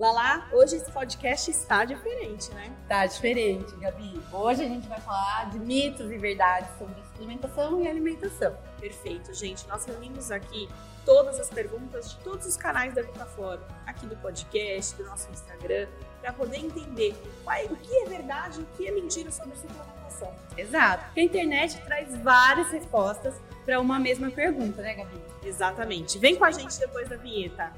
[0.00, 2.74] Lala, hoje esse podcast está diferente, né?
[2.88, 4.18] Tá diferente, Gabi.
[4.32, 8.56] Hoje a gente vai falar de mitos e verdades sobre suplementação e alimentação.
[8.80, 9.68] Perfeito, gente.
[9.68, 10.70] Nós reunimos aqui
[11.04, 15.86] todas as perguntas de todos os canais da VitaFórum, aqui do podcast, do nosso Instagram,
[16.22, 17.14] para poder entender
[17.70, 20.34] o que é verdade e o que é mentira sobre suplementação.
[20.56, 23.34] Exato, porque a internet traz várias respostas
[23.66, 25.20] para uma mesma pergunta, né, Gabi?
[25.44, 26.18] Exatamente.
[26.18, 27.70] Vem com a gente depois da vinheta.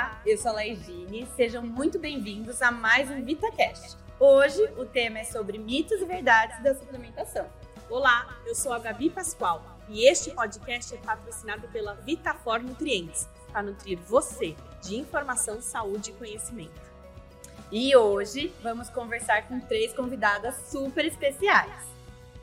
[0.00, 3.98] Olá, eu sou a Laegine, sejam muito bem-vindos a mais um VitaCast.
[4.18, 7.46] Hoje o tema é sobre mitos e verdades da suplementação.
[7.90, 13.62] Olá, eu sou a Gabi Pascoal e este podcast é patrocinado pela Vitafor Nutrientes para
[13.62, 16.80] nutrir você de informação, saúde e conhecimento.
[17.70, 21.84] E hoje vamos conversar com três convidadas super especiais.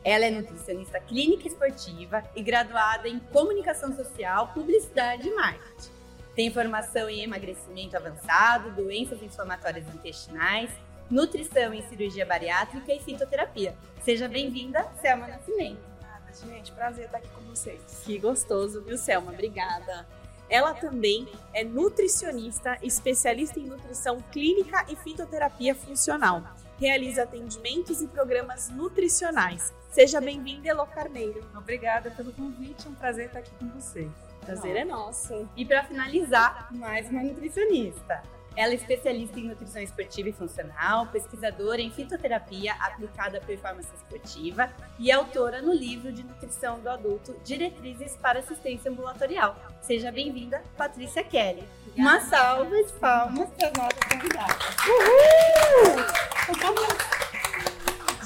[0.04, 5.97] Ela é nutricionista clínica esportiva e graduada em comunicação social, publicidade e marketing.
[6.38, 10.70] Tem formação em emagrecimento avançado, doenças inflamatórias intestinais,
[11.10, 13.76] nutrição em cirurgia bariátrica e fitoterapia.
[14.04, 15.80] Seja bem-vinda, Selma Nascimento.
[15.96, 16.72] Obrigada, gente.
[16.74, 17.82] Prazer estar aqui com vocês.
[18.06, 19.32] Que gostoso, viu, Selma?
[19.32, 20.08] Obrigada.
[20.48, 26.44] Ela também é nutricionista, especialista em nutrição clínica e fitoterapia funcional.
[26.80, 29.74] Realiza atendimentos e programas nutricionais.
[29.90, 31.44] Seja bem-vinda, Elo Carneiro.
[31.56, 34.27] Obrigada pelo convite, é um prazer estar aqui com vocês.
[34.48, 35.50] Prazer é nosso.
[35.58, 38.24] E para finalizar, mais uma nutricionista.
[38.56, 44.72] Ela é especialista em nutrição esportiva e funcional, pesquisadora em fitoterapia aplicada à performance esportiva
[44.98, 49.54] e autora no livro de nutrição do adulto Diretrizes para Assistência Ambulatorial.
[49.82, 51.68] Seja bem-vinda, Patrícia Kelly.
[51.88, 52.10] Obrigada.
[52.10, 54.58] Uma salva de palmas para as nossas convidadas.
[54.88, 56.08] Uhul!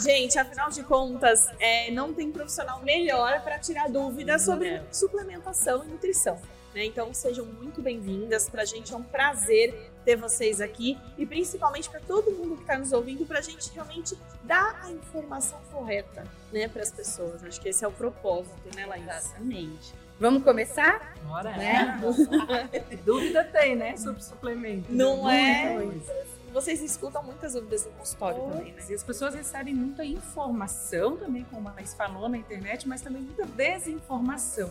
[0.01, 5.87] Gente, afinal de contas, é, não tem profissional melhor para tirar dúvidas sobre suplementação e
[5.87, 6.41] nutrição.
[6.73, 6.85] Né?
[6.85, 8.49] Então sejam muito bem-vindas.
[8.49, 12.63] Para a gente é um prazer ter vocês aqui e principalmente para todo mundo que
[12.63, 17.43] está nos ouvindo, para a gente realmente dar a informação correta né, para as pessoas.
[17.43, 19.05] Acho que esse é o propósito, né, Laís?
[19.05, 19.93] Exatamente.
[20.19, 21.15] Vamos começar?
[21.23, 21.99] Bora, né?
[23.05, 23.97] Dúvida tem, né?
[23.97, 24.91] Sobre suplemento.
[24.91, 25.77] Não é?
[26.51, 28.83] Vocês escutam muitas dúvidas no consultório oh, também, né?
[28.89, 33.21] E as pessoas recebem muita informação também, como a Laís falou na internet, mas também
[33.21, 34.69] muita desinformação.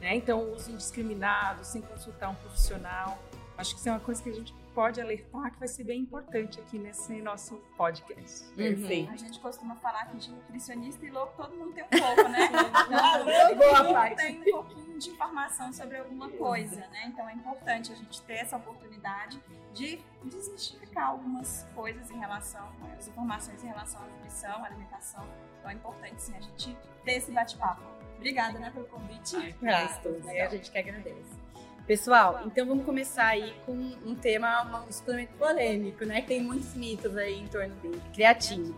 [0.00, 0.16] Né?
[0.16, 3.18] Então, uso indiscriminado, sem consultar um profissional.
[3.56, 6.00] Acho que isso é uma coisa que a gente pode alertar que vai ser bem
[6.00, 8.44] importante aqui nesse nosso podcast.
[8.48, 8.56] Uhum.
[8.56, 9.12] Perfeito.
[9.12, 12.48] A gente costuma falar que de nutricionista e louco todo mundo tem um pouco, né?
[13.52, 14.16] Então, Boa parte.
[14.16, 17.04] tem um pouquinho de informação sobre alguma coisa, né?
[17.06, 19.40] Então é importante a gente ter essa oportunidade
[19.74, 22.68] de desmistificar algumas coisas em relação,
[22.98, 25.24] as informações em relação à nutrição, à alimentação.
[25.58, 27.82] Então é importante sim a gente ter esse bate-papo.
[28.16, 29.36] Obrigada, né, pelo convite.
[29.36, 31.42] Ai, ah, a gente que agradece.
[31.86, 36.20] Pessoal, então vamos começar aí com um tema, um suplemento polêmico, né?
[36.20, 38.00] Que tem muitos mitos aí em torno dele.
[38.14, 38.72] Creatina.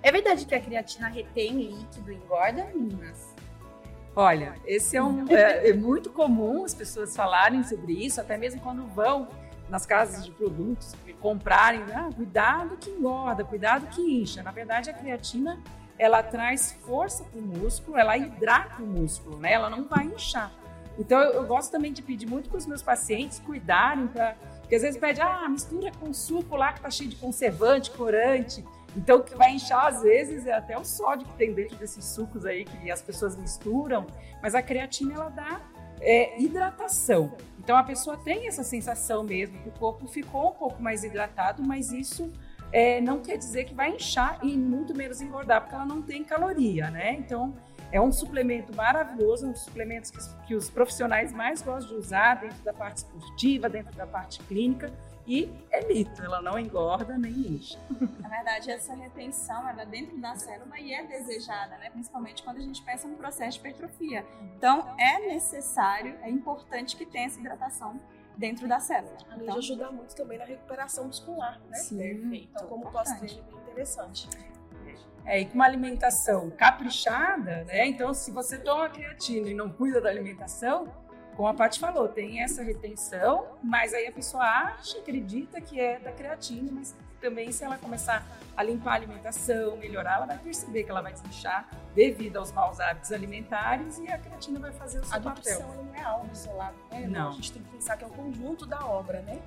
[0.00, 3.34] É verdade que a creatina retém líquido e engorda, meninas?
[4.14, 8.60] Olha, esse é, um, é, é, muito comum as pessoas falarem sobre isso, até mesmo
[8.60, 9.26] quando vão
[9.68, 14.42] nas casas de produtos comprarem, ah, cuidado que engorda, cuidado que incha.
[14.42, 15.58] Na verdade, a creatina
[15.98, 19.52] ela traz força para o músculo, ela hidrata o músculo, né?
[19.52, 20.52] Ela não vai inchar.
[20.98, 24.76] Então eu, eu gosto também de pedir muito para os meus pacientes cuidarem para porque
[24.76, 28.64] às vezes pede, ah, mistura com suco lá que tá cheio de conservante, corante.
[28.96, 32.04] Então, o que vai inchar às vezes é até o sódio que tem dentro desses
[32.04, 34.06] sucos aí que as pessoas misturam.
[34.42, 35.60] Mas a creatina, ela dá
[36.00, 37.36] é, hidratação.
[37.64, 41.62] Então, a pessoa tem essa sensação mesmo que o corpo ficou um pouco mais hidratado,
[41.62, 42.30] mas isso
[42.70, 46.22] é, não quer dizer que vai inchar e muito menos engordar, porque ela não tem
[46.22, 47.14] caloria, né?
[47.14, 47.54] Então,
[47.90, 52.34] é um suplemento maravilhoso, um dos suplementos que, que os profissionais mais gostam de usar
[52.34, 54.92] dentro da parte esportiva, dentro da parte clínica.
[55.26, 57.78] E é mito, ela não engorda nem incha.
[58.20, 61.88] Na verdade, essa retenção ela é dentro da célula e é desejada, né?
[61.90, 64.26] principalmente quando a gente pensa no processo de hipertrofia.
[64.56, 67.98] Então, é necessário, é importante que tenha essa hidratação
[68.36, 69.16] dentro da célula.
[69.30, 71.76] Além então, de ajudar muito também na recuperação muscular, né?
[71.78, 72.48] Sim, Perfeito.
[72.50, 74.28] Então, como pós-treino, é bem interessante.
[75.26, 77.86] É, e com uma alimentação caprichada, né?
[77.86, 80.86] Então, se você toma creatina e não cuida da alimentação,
[81.36, 85.98] como a Paty falou, tem essa retenção, mas aí a pessoa acha, acredita que é
[85.98, 88.26] da creatina, mas também se ela começar
[88.56, 92.78] a limpar a alimentação, melhorar, ela vai perceber que ela vai desinchar devido aos maus
[92.78, 95.32] hábitos alimentares e a creatina vai fazer o seu a papel.
[95.32, 97.06] A nutrição não é algo isolado, né?
[97.08, 97.30] Não.
[97.30, 99.40] A gente tem que pensar que é o conjunto da obra, né?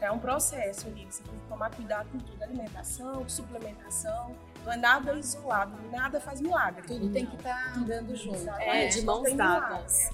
[0.00, 4.76] É um processo ali, você tem que tomar cuidado com tudo, alimentação, suplementação, não é
[4.76, 6.86] nada isolado, nada faz milagre.
[6.86, 8.48] Tudo tem que estar tá andando junto.
[8.60, 10.10] É, de mãos dadas.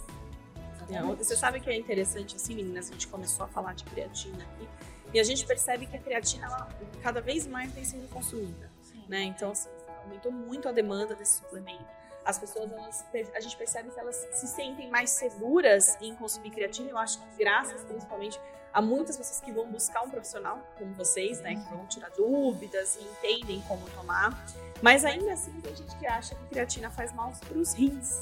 [0.89, 1.25] Exatamente.
[1.25, 4.69] Você sabe que é interessante, assim, meninas, a gente começou a falar de creatina aqui,
[5.13, 6.69] e a gente percebe que a creatina, ela,
[7.03, 8.71] cada vez mais tem sido consumida,
[9.09, 9.23] né?
[9.23, 9.69] Então, assim,
[10.05, 11.85] aumentou muito a demanda desse suplemento.
[12.25, 13.05] As pessoas, elas,
[13.35, 17.39] a gente percebe que elas se sentem mais seguras em consumir creatina, eu acho que
[17.39, 18.39] graças, principalmente,
[18.73, 22.97] a muitas pessoas que vão buscar um profissional como vocês, né, que vão tirar dúvidas
[22.97, 24.47] e entendem como tomar.
[24.83, 28.21] Mas ainda assim tem gente que acha que creatina faz mal para os rins,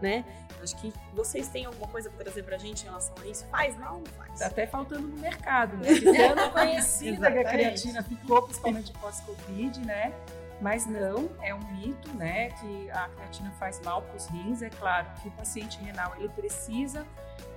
[0.00, 0.24] né?
[0.62, 3.46] Acho que vocês têm alguma coisa para trazer para a gente em relação a isso.
[3.46, 4.38] Faz mal ou não faz?
[4.40, 5.88] Tá até faltando no mercado, né?
[5.94, 10.12] Ficando conhecida que a creatina ficou, principalmente pós-Covid, né?
[10.60, 12.50] Mas não, é um mito, né?
[12.50, 14.60] Que a creatina faz mal para os rins.
[14.62, 17.06] É claro que o paciente renal ele precisa,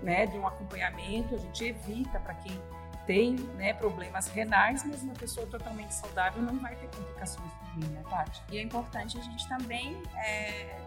[0.04, 1.34] né, de um acompanhamento.
[1.34, 2.62] A gente evita para quem
[3.06, 7.88] tem né, problemas renais, mas uma pessoa totalmente saudável não vai ter complicações no rim,
[7.92, 8.42] né, Tati?
[8.52, 10.80] E é importante a gente também é,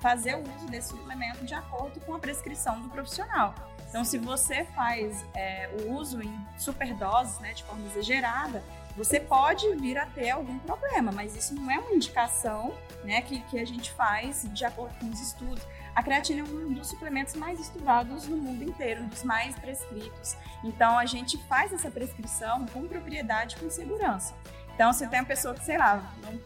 [0.00, 3.54] fazer o uso desse suplemento de acordo com a prescrição do profissional.
[3.88, 8.62] Então, se você faz é, o uso em superdoses, né, de forma exagerada,
[8.96, 12.74] você pode vir a ter algum problema, mas isso não é uma indicação
[13.04, 15.66] né, que, que a gente faz de acordo com os estudos.
[15.94, 20.36] A creatina é um dos suplementos mais estudados no mundo inteiro, um dos mais prescritos.
[20.62, 24.34] Então, a gente faz essa prescrição com propriedade e com segurança.
[24.80, 26.02] Então, se tem uma pessoa que, sei lá,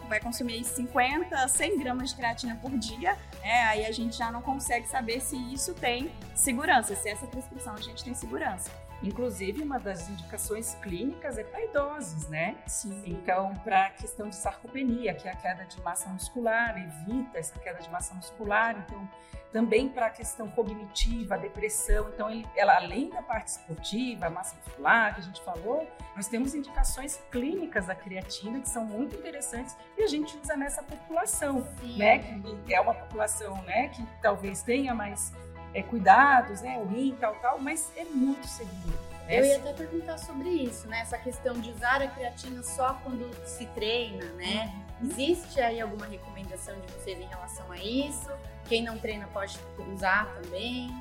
[0.09, 4.43] vai consumir 50, 100 gramas de creatina por dia, é, aí a gente já não
[4.43, 8.73] consegue saber se isso tem segurança, se essa prescrição a gente tem segurança.
[9.05, 12.57] Inclusive, uma das indicações clínicas é para idosos, né?
[12.67, 13.03] Sim.
[13.07, 17.59] Então, para a questão de sarcopenia, que é a queda de massa muscular, evita essa
[17.59, 18.77] queda de massa muscular.
[18.79, 19.09] Então,
[19.53, 22.09] também para a questão cognitiva, depressão.
[22.13, 25.87] Então, ela, além da parte esportiva, massa muscular, que a gente falou,
[26.17, 30.83] nós temos indicações clínicas da creatina que são muito interessantes e a gente usa nessa
[30.83, 31.99] população, Sim.
[31.99, 32.19] né?
[32.67, 35.33] Que é uma população, né, que talvez tenha mais
[35.75, 38.99] é, cuidados, né, o rim, tal, tal, mas é muito seguro.
[39.27, 39.41] Né?
[39.41, 41.01] Eu ia até perguntar sobre isso, né?
[41.01, 44.73] Essa questão de usar a creatina só quando se treina, né?
[45.03, 48.31] Existe aí alguma recomendação de vocês em relação a isso?
[48.67, 49.59] Quem não treina pode
[49.93, 50.95] usar também?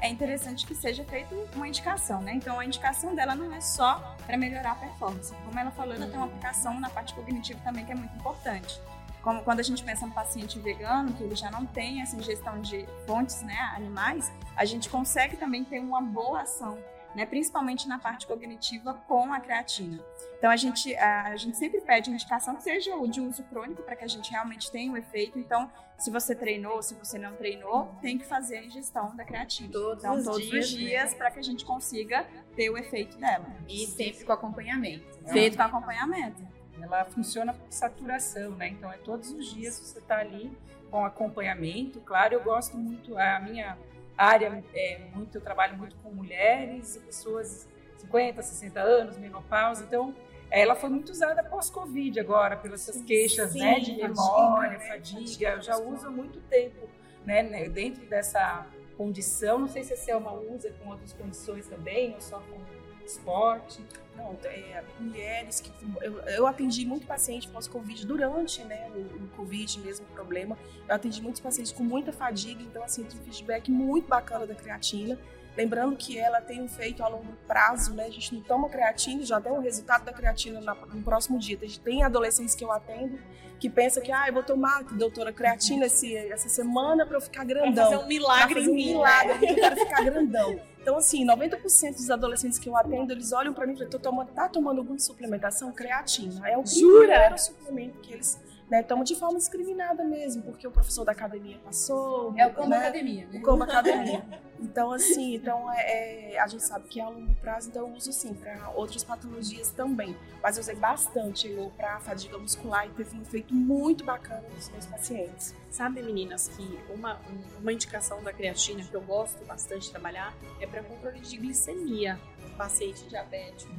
[0.00, 2.34] É interessante que seja feita uma indicação, né?
[2.34, 5.34] Então, a indicação dela não é só para melhorar a performance.
[5.44, 8.80] Como ela falou, ela tem uma aplicação na parte cognitiva também que é muito importante.
[9.26, 12.60] Como quando a gente pensa no paciente vegano, que ele já não tem essa ingestão
[12.60, 16.78] de fontes né, animais, a gente consegue também ter uma boa ação
[17.12, 19.98] né, principalmente na parte cognitiva com a creatina.
[20.38, 23.82] Então a gente, a, a gente sempre pede indicação que seja o de uso crônico
[23.82, 25.38] para que a gente realmente tenha um efeito.
[25.38, 25.68] Então,
[25.98, 29.72] se você treinou, se você não treinou, tem que fazer a ingestão da creatina.
[29.72, 30.78] Todos então, os todos dias, os né?
[30.78, 32.24] dias para que a gente consiga
[32.54, 33.46] ter o efeito dela.
[33.66, 35.22] E sempre com acompanhamento.
[35.22, 35.32] né?
[35.32, 36.55] Feito com acompanhamento.
[36.80, 38.68] Ela funciona por saturação, né?
[38.68, 40.50] Então é todos os dias você está ali
[40.90, 42.00] com acompanhamento.
[42.00, 43.76] Claro, eu gosto muito, a minha
[44.16, 47.68] área é muito, eu trabalho muito com mulheres e pessoas
[47.98, 50.14] 50, 60 anos, menopausa, então
[50.50, 54.88] ela foi muito usada pós-Covid agora, pelas essas queixas Sim, né, de fadiga, memória, né?
[54.88, 55.48] fadiga.
[55.50, 56.88] Eu já uso há muito tempo
[57.24, 59.58] né, né, dentro dessa condição.
[59.58, 62.58] Não sei se a Selma usa com outras condições também, ou só com
[63.06, 63.84] esporte.
[64.16, 65.70] Não, é, mulheres que.
[66.00, 70.56] Eu, eu atendi muito paciente pós-Covid durante né, o, o Covid mesmo, o problema.
[70.88, 74.54] Eu atendi muitos pacientes com muita fadiga, então, assim, tive um feedback muito bacana da
[74.54, 75.18] creatina.
[75.56, 78.04] Lembrando que ela tem um efeito a longo prazo, né?
[78.04, 81.56] A gente não toma creatina, já tem o resultado da creatina na- no próximo dia.
[81.60, 83.18] A gente tem adolescentes que eu atendo
[83.58, 87.44] que pensa que, ah, eu vou tomar, doutora, creatina esse, essa semana para eu ficar
[87.46, 87.84] Pra grandão.
[87.90, 88.86] fazer um milagre Pra em fazer um mim.
[88.92, 90.60] milagre, porque eu quero ficar grandão.
[90.82, 93.98] Então, assim, 90% dos adolescentes que eu atendo, eles olham pra mim e falam, "Tô
[93.98, 95.72] tomando, tá tomando alguma suplementação?
[95.72, 96.46] Creatina.
[96.48, 97.08] É o Jura?
[97.08, 98.38] primeiro suplemento que eles
[98.70, 102.34] né, tomam de forma discriminada mesmo, porque o professor da academia passou.
[102.36, 102.78] É o combo né?
[102.78, 103.38] academia, né?
[103.38, 104.24] O combo academia.
[104.58, 107.94] Então, assim, então é, é- a gente sabe que é a longo prazo, então eu
[107.94, 110.16] uso sim para outras patologias também.
[110.42, 114.86] Mas eu usei bastante para fadiga muscular e teve um efeito muito bacana nos meus
[114.86, 115.54] pacientes.
[115.70, 120.34] Sabe, meninas, que uma, um- uma indicação da creatina que eu gosto bastante de trabalhar
[120.60, 123.72] é para controle de glicemia no paciente diabético.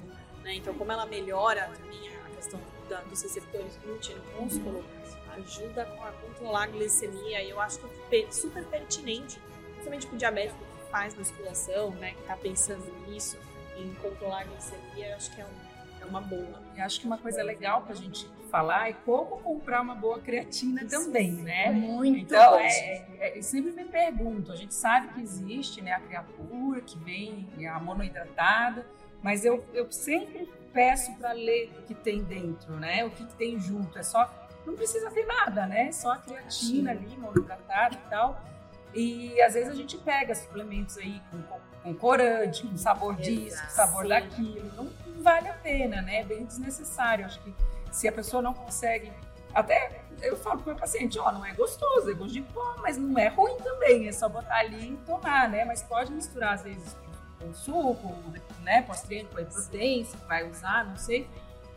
[0.43, 0.55] Né?
[0.55, 4.83] Então, como ela melhora também a questão da- dos receptores glúten no músculo,
[5.35, 7.43] ajuda a controlar a glicemia.
[7.43, 9.39] E eu acho que é pe- super pertinente,
[9.73, 12.11] principalmente para o diabético que faz musculação, né?
[12.13, 13.37] que está pensando nisso,
[13.77, 16.61] em controlar a glicemia, eu acho que é, um- é uma boa.
[16.75, 20.19] E acho que uma coisa legal para a gente falar é como comprar uma boa
[20.19, 21.69] creatina também, né?
[21.69, 25.99] Muito Então, é, é, eu sempre me pergunto, a gente sabe que existe né, a
[25.99, 28.85] criatura, que vem a monoidratada,
[29.21, 33.05] mas eu, eu sempre peço para ler o que tem dentro, né?
[33.05, 33.97] O que, tem junto.
[33.97, 34.29] É só,
[34.65, 35.91] não precisa ter nada, né?
[35.91, 38.41] Só a creatina ali, monoidratada e tal.
[38.93, 41.41] E às vezes a gente pega suplementos aí com,
[41.83, 44.09] com corante, com sabor disso, com sabor Sim.
[44.09, 44.71] daquilo.
[44.75, 46.21] Não, não vale a pena, né?
[46.21, 47.25] É bem desnecessário.
[47.25, 47.53] Acho que
[47.91, 49.11] se a pessoa não consegue.
[49.53, 52.97] Até eu falo para o paciente, ó, não é gostoso, é gosto de pó, mas
[52.97, 55.65] não é ruim também, é só botar ali e tomar, né?
[55.65, 56.95] Mas pode misturar, às vezes,
[57.39, 58.15] com suco,
[58.61, 58.81] né?
[58.81, 61.27] Pós-treino, com se vai usar, não sei.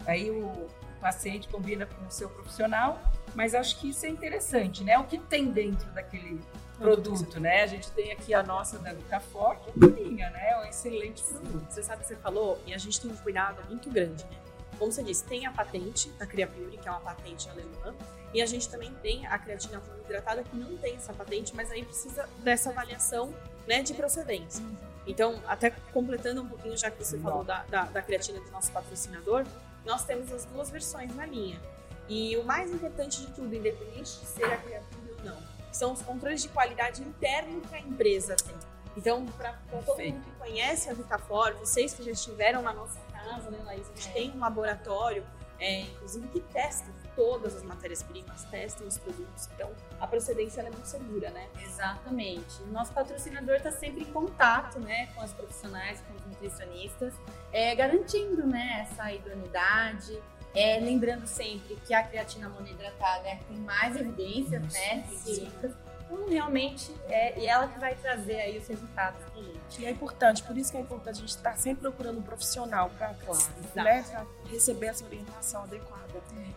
[0.07, 0.69] Aí o
[1.01, 3.01] paciente combina com o seu profissional,
[3.35, 4.99] mas acho que isso é interessante, né?
[4.99, 6.41] O que tem dentro daquele
[6.79, 7.63] produto, né?
[7.63, 10.51] A gente tem aqui a nossa da Nucafor, que é purinha, né?
[10.51, 11.71] É um excelente produto.
[11.71, 12.61] Você sabe o que você falou?
[12.67, 14.39] E a gente tem um cuidado muito grande, né?
[14.79, 17.95] Como você disse, tem a patente da Creapure, que é uma patente alemã,
[18.33, 21.85] e a gente também tem a creatina hidratada, que não tem essa patente, mas aí
[21.85, 23.35] precisa dessa avaliação
[23.67, 24.65] né, de procedência.
[25.07, 28.71] Então, até completando um pouquinho, já que você falou da, da, da creatina do nosso
[28.71, 29.45] patrocinador,
[29.85, 31.61] nós temos as duas versões na linha.
[32.09, 35.39] E o mais importante de tudo, independente de ser a Creapure ou não,
[35.73, 38.55] são os controles de qualidade interno que a empresa tem.
[38.97, 43.51] Então, para todo mundo que conhece a Vitafor, vocês que já estiveram na nossa casa,
[43.51, 43.87] né, Laís?
[43.89, 44.13] A gente É.
[44.13, 45.25] tem um laboratório,
[45.61, 49.49] é, inclusive, que testa todas as matérias-primas, testam os produtos.
[49.55, 51.49] Então, a procedência é muito segura, né?
[51.63, 52.63] Exatamente.
[52.63, 57.13] O nosso patrocinador está sempre em contato né, com os profissionais, com os nutricionistas,
[57.53, 60.19] é, garantindo né, essa idoneidade.
[60.55, 65.73] É, lembrando sempre que a creatina monoidratada é tem mais evidências né, científicas.
[66.29, 69.81] Realmente, é e ela que vai trazer aí os resultados para gente.
[69.81, 72.91] E é importante, por isso que é importante a gente estar sempre procurando um profissional
[72.91, 73.15] para
[73.75, 76.01] né, pra receber essa orientação adequada.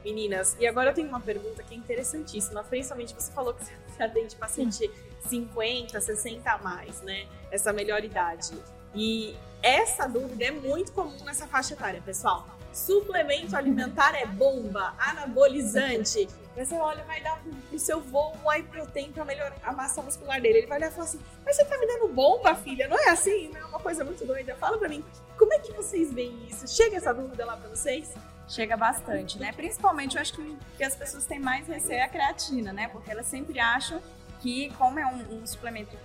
[0.03, 2.63] Meninas, e agora eu tenho uma pergunta que é interessantíssima.
[2.63, 4.91] Principalmente você falou que você atende paciente
[5.27, 7.27] 50, 60 a mais, né?
[7.51, 8.51] Essa melhor idade.
[8.93, 12.45] E essa dúvida é muito comum nessa faixa etária, pessoal.
[12.73, 16.27] Suplemento alimentar é bomba, anabolizante.
[16.55, 20.39] Você olha, vai dar pro seu voo um whey protein pra melhorar a massa muscular
[20.39, 20.59] dele.
[20.59, 22.87] Ele vai olhar e falar assim: Mas você tá me dando bomba, filha?
[22.87, 23.49] Não é assim?
[23.49, 24.55] Não é uma coisa muito doida.
[24.55, 25.03] Fala pra mim,
[25.37, 26.67] como é que vocês veem isso?
[26.67, 28.13] Chega essa dúvida lá pra vocês?
[28.47, 29.51] Chega bastante, né?
[29.51, 32.87] Principalmente, eu acho que, as pessoas têm mais receio é a creatina, né?
[32.89, 34.01] Porque elas sempre acham
[34.41, 35.97] que, como é um, um suplemento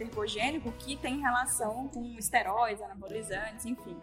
[0.00, 3.96] ergogênico, que tem relação com esteroides, anabolizantes, enfim.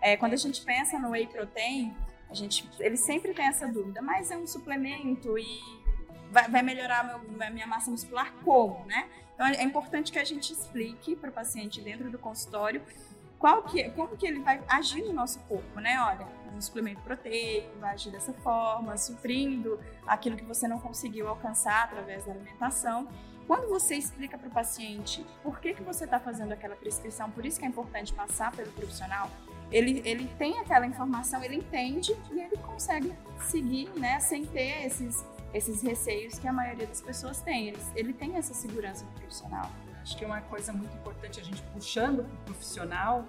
[0.00, 1.94] É, quando a gente pensa no whey protein,
[2.30, 5.60] a gente, ele sempre tem essa dúvida, mas é um suplemento e
[6.30, 9.08] vai, vai melhorar meu, minha massa muscular como, né?
[9.34, 12.82] Então é importante que a gente explique para o paciente dentro do consultório
[13.38, 16.00] qual que, como que ele vai agir no nosso corpo, né?
[16.02, 21.84] Olha, um suplemento proteico vai agir dessa forma, suprindo aquilo que você não conseguiu alcançar
[21.84, 23.08] através da alimentação.
[23.46, 27.44] Quando você explica para o paciente por que, que você está fazendo aquela prescrição, por
[27.46, 29.30] isso que é importante passar pelo profissional,
[29.70, 33.12] ele, ele tem aquela informação, ele entende e ele consegue
[33.42, 35.24] seguir, né, sem ter esses,
[35.54, 37.68] esses receios que a maioria das pessoas tem.
[37.68, 39.70] Ele, ele tem essa segurança do profissional.
[40.02, 43.26] Acho que é uma coisa muito importante a gente puxando para o profissional,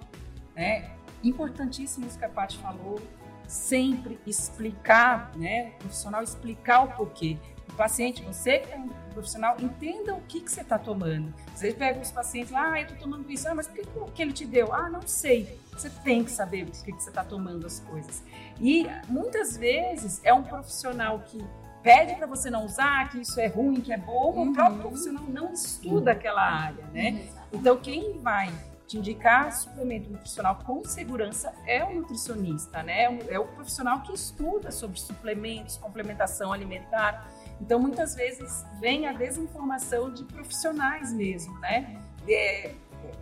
[0.54, 0.90] né?
[1.22, 3.00] Importantíssimo isso que a Paty falou,
[3.46, 5.68] sempre explicar, né?
[5.68, 7.38] O profissional explicar o porquê.
[7.72, 11.32] O paciente, você que é um profissional, entenda o que, que você está tomando.
[11.52, 14.12] Às vezes pega os pacientes lá, ah, eu estou tomando isso, ah, mas por que,
[14.14, 14.72] que ele te deu?
[14.72, 15.58] Ah, não sei.
[15.72, 18.22] Você tem que saber por que, que você está tomando as coisas.
[18.60, 21.42] E muitas vezes é um profissional que
[21.82, 25.24] pede para você não usar, que isso é ruim, que é bom, o próprio profissional
[25.24, 27.28] não estuda aquela área, né?
[27.52, 28.52] Então, quem vai
[28.86, 33.18] te indicar suplemento nutricional com segurança é o nutricionista, né?
[33.28, 37.26] É o profissional que estuda sobre suplementos, complementação alimentar.
[37.62, 41.96] Então, muitas vezes vem a desinformação de profissionais mesmo, né?
[42.28, 42.72] É,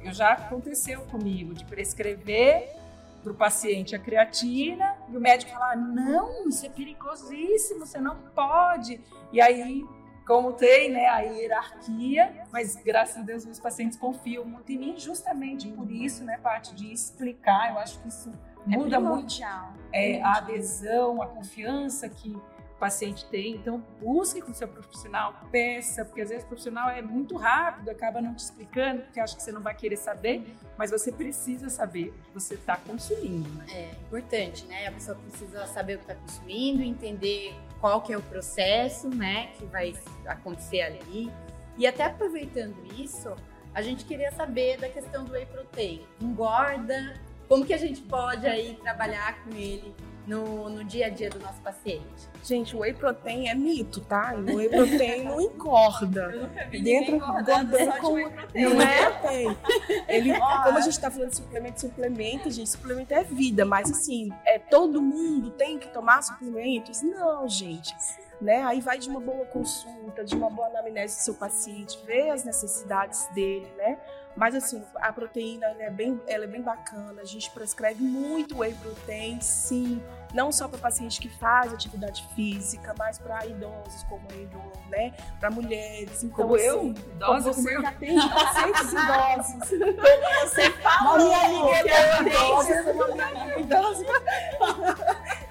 [0.03, 2.75] eu já aconteceu comigo de prescrever
[3.23, 8.17] para o paciente a creatina e o médico falar: não, isso é perigosíssimo, você não
[8.35, 8.99] pode.
[9.31, 9.85] E aí,
[10.27, 14.95] como tem né, a hierarquia, mas graças a Deus meus pacientes confiam muito em mim,
[14.99, 17.73] justamente por isso, né, parte de explicar.
[17.73, 18.33] Eu acho que isso
[18.65, 19.35] muda muito
[19.93, 22.35] é, a adesão, a confiança que
[22.81, 23.57] paciente tem.
[23.57, 27.91] Então, busque com o seu profissional, peça, porque às vezes o profissional é muito rápido,
[27.91, 30.43] acaba não te explicando, porque acha que você não vai querer saber,
[30.79, 33.49] mas você precisa saber o que você está consumindo.
[33.51, 33.67] Né?
[33.69, 34.87] É importante, né?
[34.87, 39.49] A pessoa precisa saber o que está consumindo, entender qual que é o processo, né,
[39.59, 39.95] que vai
[40.27, 41.31] acontecer ali.
[41.77, 43.35] E até aproveitando isso,
[43.75, 46.07] a gente queria saber da questão do whey protein.
[46.21, 47.15] Engorda?
[47.49, 49.95] Como que a gente pode aí trabalhar com ele
[50.31, 52.31] no, no dia a dia do nosso paciente?
[52.45, 54.33] Gente, o whey protein é mito, tá?
[54.35, 56.31] O whey protein não engorda.
[56.33, 58.65] Eu nunca vi Dentro engordando dentro só de com- whey protein.
[58.65, 59.11] Não é?
[59.21, 59.57] Tem.
[60.09, 64.31] Ele, como a gente está falando de suplemento, suplemento, gente, suplemento é vida, mas assim,
[64.47, 67.03] é todo mundo tem que tomar suplementos?
[67.03, 67.95] Não, gente.
[68.41, 68.63] Né?
[68.63, 72.43] Aí vai de uma boa consulta, de uma boa anamnese do seu paciente, ver as
[72.43, 73.99] necessidades dele, né?
[74.35, 78.73] Mas assim, a proteína é, bem, ela é bem bacana, a gente prescreve muito whey
[78.75, 80.01] protein, sim,
[80.33, 85.13] não só para pacientes que fazem atividade física, mas para idosos como eu, né?
[85.39, 86.23] Para mulheres.
[86.23, 89.69] Então, como assim, eu, idosa, você como que atende pacientes idosos.
[90.43, 94.05] Você falou, Uma amiga que eu idosa, uma amiga idosa.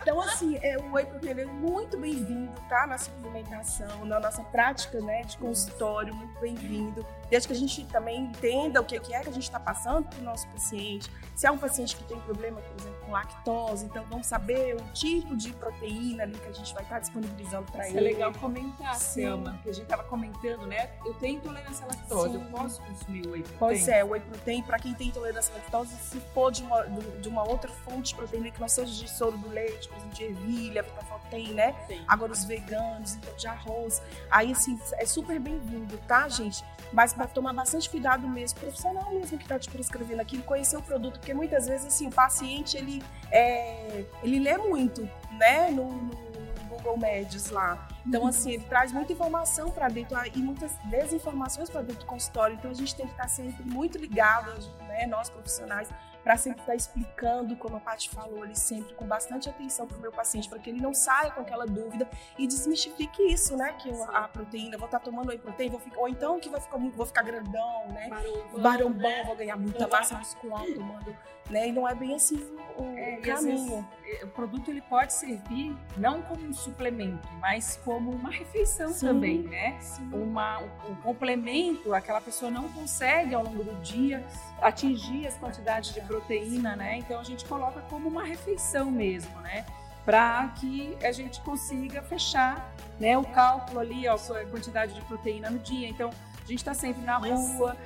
[0.01, 2.87] Então, assim, é, o whey protein é muito bem-vindo, tá?
[2.87, 7.05] Na suplementação, na nossa prática né, de consultório, muito bem-vindo.
[7.29, 10.19] Desde que a gente também entenda o que é que a gente está passando para
[10.19, 11.11] o nosso paciente.
[11.35, 14.83] Se é um paciente que tem problema, por exemplo, com lactose, então vamos saber o
[14.93, 17.97] tipo de proteína ali que a gente vai estar tá disponibilizando para ele.
[17.97, 20.91] É legal comentar, Selma, que a gente estava comentando, né?
[21.03, 22.43] Eu tenho intolerância à lactose, Sim.
[22.43, 23.57] eu posso consumir whey protein?
[23.57, 27.27] Pois é, whey protein, para quem tem intolerância à lactose, se for de uma, de
[27.27, 30.23] uma outra fonte de proteína que não seja de soro do leite, por exemplo, de
[30.23, 30.83] ervilha,
[31.29, 31.75] tem, né?
[31.87, 32.01] Sim.
[32.07, 34.01] Agora os veganos, então de arroz.
[34.29, 36.63] Aí, assim, é super bem-vindo, tá, gente?
[36.91, 40.81] Mas para tomar bastante cuidado mesmo, profissional mesmo que está te prescrevendo aquilo, conhecer o
[40.81, 42.98] produto, porque muitas vezes, assim, o paciente, ele,
[43.31, 45.01] é, ele lê muito,
[45.37, 47.87] né, no, no Google Médios lá.
[48.05, 52.55] Então, assim, ele traz muita informação para dentro e muitas desinformações para dentro do consultório.
[52.55, 54.51] Então, a gente tem que estar sempre muito ligado,
[54.87, 55.89] né, nós profissionais,
[56.23, 60.01] para sempre estar explicando, como a Paty falou ali, sempre com bastante atenção para o
[60.01, 63.73] meu paciente, para que ele não saia com aquela dúvida e desmistifique isso, né?
[63.73, 66.77] Que a proteína, vou estar tomando whey protein, vou ficar, ou então que vai ficar,
[66.77, 68.09] vou ficar grandão, né?
[68.57, 69.23] Barombão, né?
[69.25, 71.15] vou ganhar muita massa muscular tomando,
[71.49, 71.67] né?
[71.67, 72.37] E não é bem assim
[72.79, 73.85] o, é, caminho.
[74.03, 79.07] Vezes, o produto ele pode servir não como um suplemento, mas como uma refeição Sim.
[79.07, 79.77] também, né?
[79.79, 80.09] Sim.
[80.13, 84.25] Uma, um, um complemento, aquela pessoa não consegue ao longo do dia
[84.61, 86.97] atingir as quantidades de proteína, né?
[86.97, 89.65] Então a gente coloca como uma refeição mesmo, né?
[90.05, 95.49] Para que a gente consiga fechar, né, o cálculo ali, ó, a quantidade de proteína
[95.51, 95.87] no dia.
[95.87, 97.77] Então a gente está sempre na rua.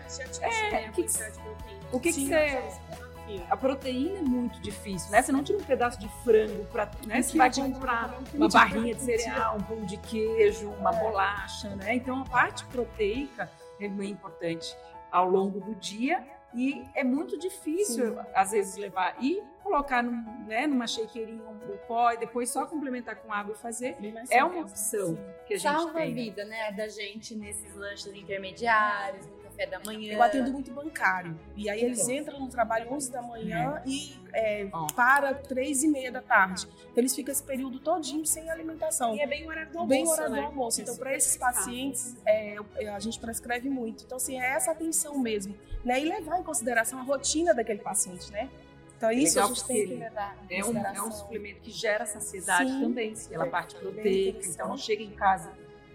[0.41, 1.05] É, que,
[1.91, 2.63] o que, que você
[3.49, 5.21] a proteína é muito difícil, né?
[5.21, 7.21] Você não tira um pedaço de frango para, né?
[7.21, 11.95] Você vai comprar uma barrinha de cereal, um pão de queijo, uma bolacha, né?
[11.95, 14.75] Então a parte proteica é bem importante
[15.11, 16.23] ao longo do dia
[16.55, 18.25] e é muito difícil, Sim.
[18.35, 23.15] às vezes, levar e colocar num, né, numa shakerinha um, pó e depois só complementar
[23.15, 23.97] com água e fazer.
[24.29, 26.11] É uma opção que a gente Salva tem.
[26.11, 30.13] a vida, né, da gente nesses lanches intermediários, no café da manhã.
[30.13, 31.39] Eu atendo muito bancário.
[31.55, 32.15] E aí eles então.
[32.15, 33.89] entram no trabalho 11 da manhã é.
[33.89, 36.67] e é, para 3 e meia da tarde.
[36.91, 39.15] Então eles ficam esse período todinho sem alimentação.
[39.15, 40.41] E é bem horário do almoço, Bem horário né?
[40.41, 40.81] do almoço.
[40.81, 42.57] Então para esses pacientes é,
[42.93, 44.03] a gente prescreve muito.
[44.03, 45.99] Então assim, é essa atenção mesmo né?
[45.99, 48.49] E levar em consideração a rotina daquele paciente, né?
[48.97, 52.05] Então isso Legal, a gente tem que levar é um, é um suplemento que gera
[52.05, 55.51] saciedade Sim, também, pela parte proteica, então não chega em casa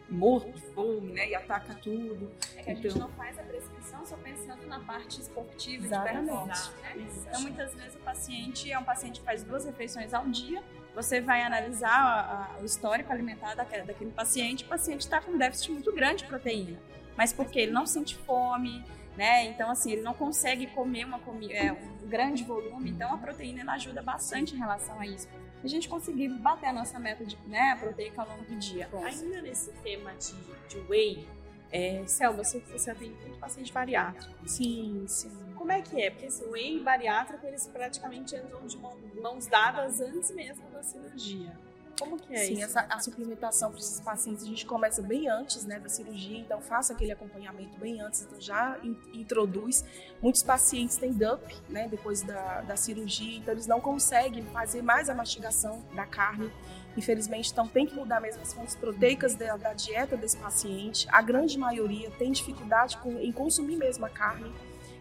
[0.08, 1.28] morto de fome, né?
[1.28, 2.30] E ataca tudo.
[2.56, 2.72] É que então...
[2.72, 6.20] a gente então não faz a prescrição só pensando na parte esportiva Exatamente.
[6.20, 7.08] de performance, né?
[7.26, 10.62] Então muitas vezes o paciente é um paciente que faz duas refeições ao dia,
[10.94, 15.32] você vai analisar a, a, o histórico alimentar daquele, daquele paciente, o paciente está com
[15.32, 16.78] um déficit muito grande de proteína.
[17.16, 18.84] Mas porque ele não sente fome,
[19.16, 19.44] né?
[19.46, 23.72] Então, assim, ele não consegue comer uma é, um grande volume, então a proteína ela
[23.72, 25.28] ajuda bastante em relação a isso.
[25.62, 28.88] A gente conseguir bater a nossa meta de né, proteica ao longo do dia.
[29.04, 30.34] Ainda nesse tema de,
[30.68, 31.26] de whey,
[31.70, 34.48] é, Selma, você, você tem muito paciente bariátrico.
[34.48, 35.30] Sim, sim.
[35.54, 36.10] Como é que é?
[36.10, 38.78] Porque esse whey e bariátrico, eles praticamente andam de
[39.20, 41.52] mãos dadas antes mesmo da cirurgia.
[41.98, 42.64] Como que é Sim, isso?
[42.64, 46.60] Essa, a suplementação para esses pacientes a gente começa bem antes né, da cirurgia, então
[46.60, 49.84] faça aquele acompanhamento bem antes, então já in, introduz.
[50.22, 55.08] Muitos pacientes têm DUP né, depois da, da cirurgia, então eles não conseguem fazer mais
[55.08, 56.52] a mastigação da carne.
[56.96, 61.06] Infelizmente, então tem que mudar mesmo as fontes proteicas da, da dieta desse paciente.
[61.10, 64.52] A grande maioria tem dificuldade com, em consumir mesmo a carne.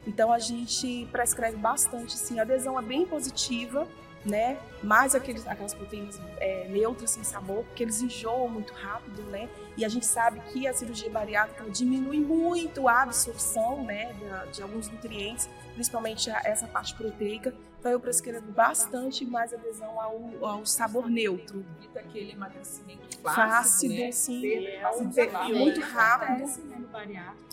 [0.07, 2.39] Então a gente prescreve bastante, sim.
[2.39, 3.87] A adesão é bem positiva
[4.27, 4.57] né?
[4.83, 9.49] Mais aqueles, aquelas proteínas é, neutras sem sabor, porque eles enjoam muito rápido, né?
[9.75, 14.61] E a gente sabe que a cirurgia bariátrica diminui muito a absorção, né, de, de
[14.61, 17.53] alguns nutrientes, principalmente essa parte proteica.
[17.79, 21.63] Então eu prescrevo bastante mais adesão ao, ao sabor neutro.
[21.79, 24.11] Evita aquele emagrecimento fácil, né?
[24.11, 24.81] sim, é,
[25.53, 26.76] muito rápido.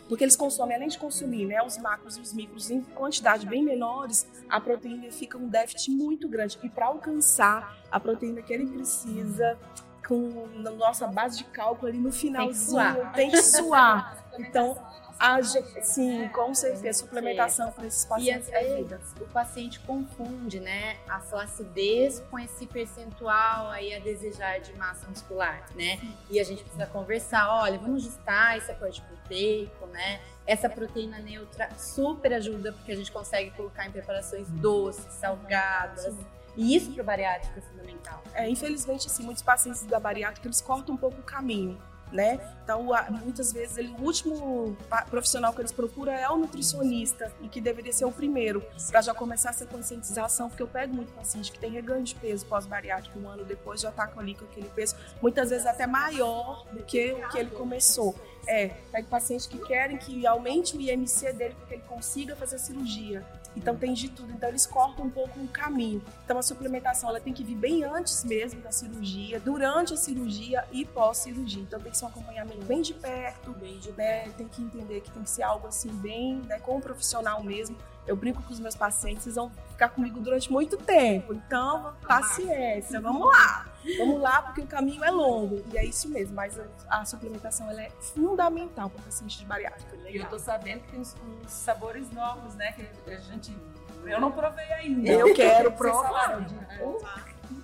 [0.09, 3.63] Porque eles consomem, além de consumir né, os macros e os micros em quantidade bem
[3.63, 6.59] menores, a proteína fica um déficit muito grande.
[6.63, 9.59] E para alcançar a proteína que ele precisa,
[10.07, 13.13] com a nossa base de cálculo ali no finalzinho, tem que suar.
[13.13, 14.25] Tem que suar.
[14.37, 14.77] Então,
[15.19, 18.99] A sim, com certeza, suplementação para esses E pacientes às é vida.
[18.99, 25.07] vezes o paciente confunde, né, a flacidez com esse percentual aí a desejar de massa
[25.09, 26.01] muscular, né?
[26.29, 30.21] E a gente precisa conversar, olha, vamos ajustar esse aporte proteico, né?
[30.47, 36.15] Essa proteína neutra super ajuda porque a gente consegue colocar em preparações doces, salgadas.
[36.57, 38.23] E isso para o bariátrico é fundamental.
[38.35, 41.81] É, infelizmente, assim, muitos pacientes da bariátrica, eles cortam um pouco o caminho,
[42.15, 42.39] né?
[42.63, 44.77] Então, muitas vezes, ele, o último
[45.11, 49.13] profissional que eles procuram é o nutricionista, e que deveria ser o primeiro, para já
[49.13, 53.29] começar essa conscientização, porque eu pego muito paciente que tem reganho de peso pós-bariátrico, um
[53.29, 57.13] ano depois já tá com ali com aquele peso, muitas vezes até maior do que
[57.13, 58.15] o que ele começou.
[58.47, 62.57] É, pego pacientes que querem que aumente o IMC dele para que ele consiga fazer
[62.57, 63.25] a cirurgia.
[63.57, 64.33] Então tem de tudo.
[64.33, 66.03] Então eles cortam um pouco o caminho.
[66.25, 70.65] Então a suplementação ela tem que vir bem antes mesmo da cirurgia, durante a cirurgia
[70.73, 71.63] e pós-cirurgia.
[71.63, 74.29] Então tem que ser um acompanhamento bem de perto, bem de, né?
[74.31, 77.77] Tem que entender que tem que ser algo assim bem, né, com o profissional mesmo.
[78.07, 81.33] Eu brinco com os meus pacientes, eles vão ficar comigo durante muito tempo.
[81.33, 83.67] Então, paciência, vamos lá.
[83.99, 85.63] Vamos lá, porque o caminho é longo.
[85.73, 86.65] E é isso mesmo, mas a,
[87.01, 89.97] a suplementação ela é fundamental para o paciente de bariátrica.
[90.09, 92.73] E eu tô sabendo que tem uns, uns sabores novos, né?
[92.73, 93.57] Que a gente.
[94.05, 95.11] Eu não provei ainda.
[95.11, 96.47] Eu quero provar.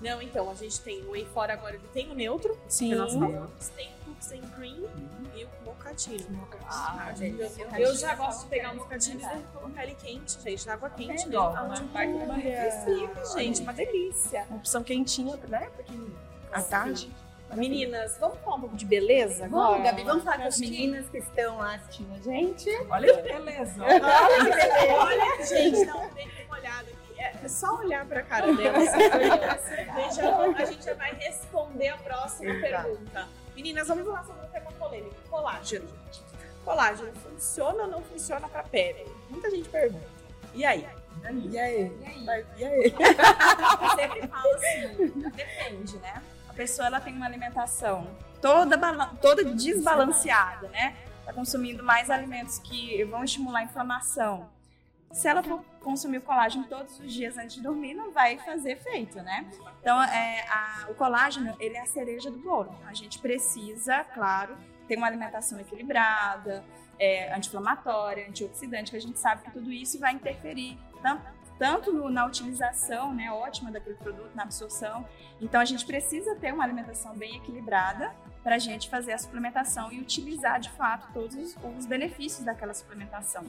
[0.00, 2.90] Não, então, a gente tem o Whey fora agora, ele tem o neutro, Sim.
[2.90, 3.90] que nós falamos, tem
[4.32, 4.88] and cream
[5.34, 6.48] e o mocatino.
[6.68, 7.40] Ah, gente.
[7.78, 11.24] Eu já gosto de pegar o mocatino e colocar ele quente, gente, na água quente.
[11.24, 11.36] É, né?
[11.38, 14.44] ó, Ah, uma refresca, gente, uma delícia.
[14.48, 15.70] Uma opção quentinha, né?
[15.74, 15.92] Porque
[16.52, 17.10] à tarde.
[17.54, 19.70] Meninas, vamos falar um pouco de beleza agora?
[19.70, 22.70] Vamos, Gabi, vamos falar com as meninas que estão lá assistindo a gente.
[22.88, 23.82] Olha que beleza.
[23.82, 24.94] Olha que beleza.
[24.94, 26.08] Olha, gente, dá um
[26.46, 27.44] uma olhada aqui.
[27.44, 28.88] É só olhar pra cara delas.
[28.94, 33.28] a gente já vai responder a próxima pergunta.
[33.60, 35.86] Meninas, vamos falar sobre um tema polêmico: colágeno.
[36.64, 39.04] Colágeno funciona ou não funciona pra pele?
[39.28, 40.06] Muita gente pergunta.
[40.54, 40.88] E aí?
[41.50, 41.88] E aí?
[42.24, 42.84] Vai- E aí?
[42.84, 46.22] Eu sempre falo assim, depende, né?
[46.48, 48.06] A pessoa ela tem uma alimentação
[48.40, 48.78] toda,
[49.20, 50.96] toda desbalanceada, né?
[51.26, 54.48] Tá consumindo mais alimentos que vão estimular a inflamação.
[55.12, 58.72] Se ela for consumir o colágeno todos os dias antes de dormir, não vai fazer
[58.72, 59.50] efeito, né?
[59.80, 62.72] Então, é, a- o colágeno, ele é a cereja do bolo.
[62.86, 66.64] A gente precisa, claro, ter uma alimentação equilibrada,
[66.98, 71.22] é, anti-inflamatória, antioxidante, que a gente sabe que tudo isso vai interferir tanto,
[71.58, 75.04] tanto no- na utilização né, ótima daquele produto, na absorção.
[75.40, 79.90] Então, a gente precisa ter uma alimentação bem equilibrada para a gente fazer a suplementação
[79.92, 83.44] e utilizar, de fato, todos os, os benefícios daquela suplementação.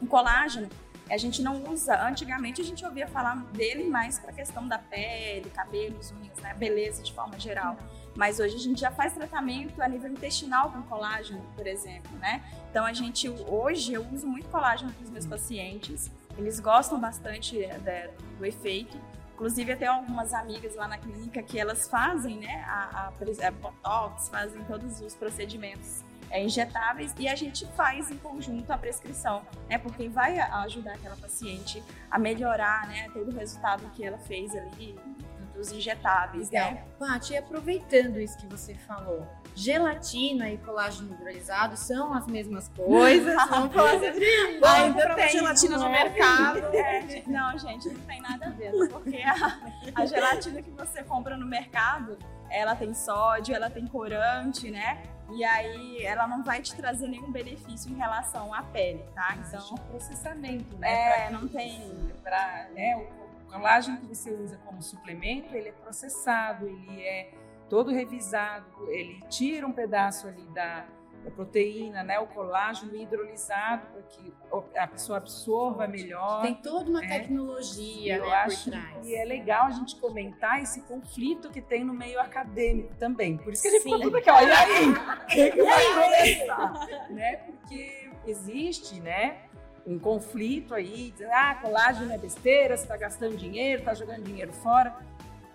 [0.00, 0.68] O colágeno,
[1.10, 4.78] a gente não usa, antigamente a gente ouvia falar dele mais para a questão da
[4.78, 7.76] pele, cabelos, unhas, né, beleza de forma geral.
[8.16, 12.42] Mas hoje a gente já faz tratamento a nível intestinal com colágeno, por exemplo, né?
[12.70, 17.62] Então a gente, hoje eu uso muito colágeno para os meus pacientes, eles gostam bastante
[17.62, 18.96] é, do efeito.
[19.34, 23.50] Inclusive, eu tenho algumas amigas lá na clínica que elas fazem, né, a, a, a
[23.50, 29.42] botox, fazem todos os procedimentos é, injetáveis e a gente faz em conjunto a prescrição,
[29.68, 34.54] né, porque vai ajudar aquela paciente a melhorar, né, todo o resultado que ela fez
[34.54, 34.98] ali
[35.54, 36.64] dos injetáveis, né?
[36.64, 36.84] Legal.
[36.98, 43.34] Paty, e aproveitando isso que você falou, gelatina e colágeno hidrolisado são as mesmas coisas?
[43.48, 46.04] Vamos falar sobre Vamos Ainda tem, gelatina no né?
[46.04, 46.64] mercado.
[46.74, 49.60] É, não, gente, não tem nada a ver, porque a,
[49.94, 52.18] a gelatina que você compra no mercado,
[52.50, 55.02] ela tem sódio, ela tem corante, né?
[55.32, 59.36] E aí ela não vai te trazer nenhum benefício em relação à pele, tá?
[59.36, 61.26] Então, Então, processamento, né?
[61.26, 62.12] é, não tem.
[62.22, 67.30] Pra, né, o o colágeno que você usa como suplemento, ele é processado, ele é
[67.70, 70.84] todo revisado, ele tira um pedaço ali da,
[71.24, 74.32] da proteína, né, o colágeno hidrolisado para que
[74.76, 76.42] a pessoa absorva melhor.
[76.42, 77.08] Tem toda uma É.
[77.08, 78.70] tecnologia Eu né, acho
[79.02, 83.36] que é legal a gente comentar esse conflito que tem no meio acadêmico também.
[83.38, 84.04] Por isso que a gente ficou Sim.
[84.04, 84.88] tudo aqui, ó, e aí?
[84.90, 86.86] O que, que vai começar?
[87.10, 87.36] né?
[87.36, 89.38] Porque existe, né?
[89.86, 94.52] Um conflito aí, dizendo, ah, colágeno é besteira, você está gastando dinheiro, está jogando dinheiro
[94.52, 94.94] fora.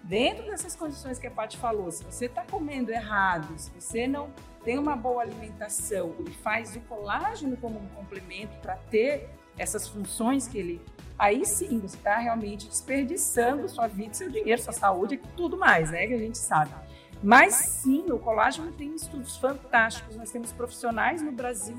[0.09, 4.33] Dentro dessas condições que a Paty falou, se você está comendo errado, se você não
[4.63, 10.47] tem uma boa alimentação e faz o colágeno como um complemento para ter essas funções
[10.47, 10.81] que ele
[11.15, 15.91] aí sim você está realmente desperdiçando sua vida, seu dinheiro, sua saúde e tudo mais,
[15.91, 16.07] né?
[16.07, 16.71] Que a gente sabe.
[17.21, 20.15] Mas sim, o colágeno tem estudos fantásticos.
[20.15, 21.77] Nós temos profissionais no Brasil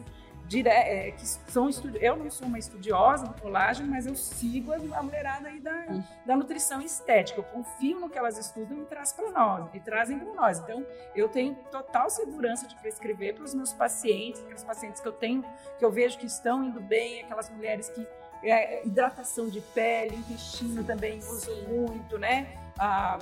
[0.51, 0.69] dire...
[0.69, 1.99] é, que são estudi...
[2.03, 5.87] eu não sou uma estudiosa do colágeno, mas eu sigo a mulherada aí da,
[6.27, 7.39] da nutrição estética.
[7.39, 10.59] Eu confio no que elas estudam e traz para nós e trazem para nós.
[10.59, 10.85] Então,
[11.15, 15.45] eu tenho total segurança de prescrever para os meus pacientes, aqueles pacientes que eu tenho,
[15.79, 18.07] que eu vejo que estão indo bem, aquelas mulheres que
[18.43, 22.57] é, hidratação de pele, intestino também uso muito, né?
[22.79, 23.19] A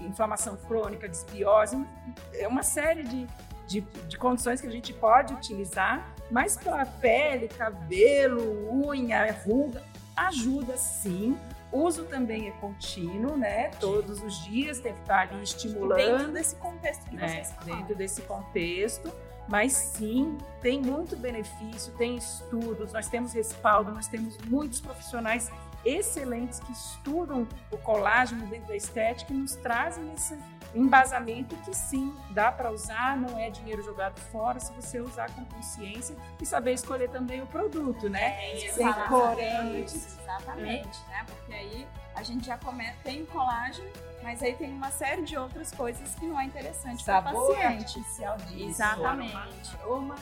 [0.00, 1.84] inflamação crônica, desbiose,
[2.32, 3.26] é uma série de,
[3.70, 9.82] de, de condições que a gente pode utilizar, mas para pele, cabelo, unha, ruga,
[10.16, 11.38] ajuda sim.
[11.72, 13.70] Uso também é contínuo, né?
[13.78, 15.98] Todos os dias tem que estar ali estimulando.
[15.98, 17.28] Dentro desse contexto que né?
[17.28, 17.76] vocês falam.
[17.76, 19.12] Dentro desse contexto.
[19.48, 25.50] Mas sim, tem muito benefício, tem estudos, nós temos respaldo, nós temos muitos profissionais
[25.84, 30.38] excelentes que estudam o colágeno dentro da estética e nos trazem esse
[30.74, 35.44] embasamento que sim, dá para usar, não é dinheiro jogado fora se você usar com
[35.46, 38.52] consciência e saber escolher também o produto, né?
[38.52, 40.18] É, Sem exatamente, corantes.
[40.20, 41.26] Exatamente, né?
[41.26, 43.88] Porque aí a gente já começa, tem colágeno,
[44.22, 47.98] mas aí tem uma série de outras coisas que não é interessante para o paciente.
[47.98, 48.64] artificial disso.
[48.64, 49.76] Exatamente.
[49.80, 50.14] Aroma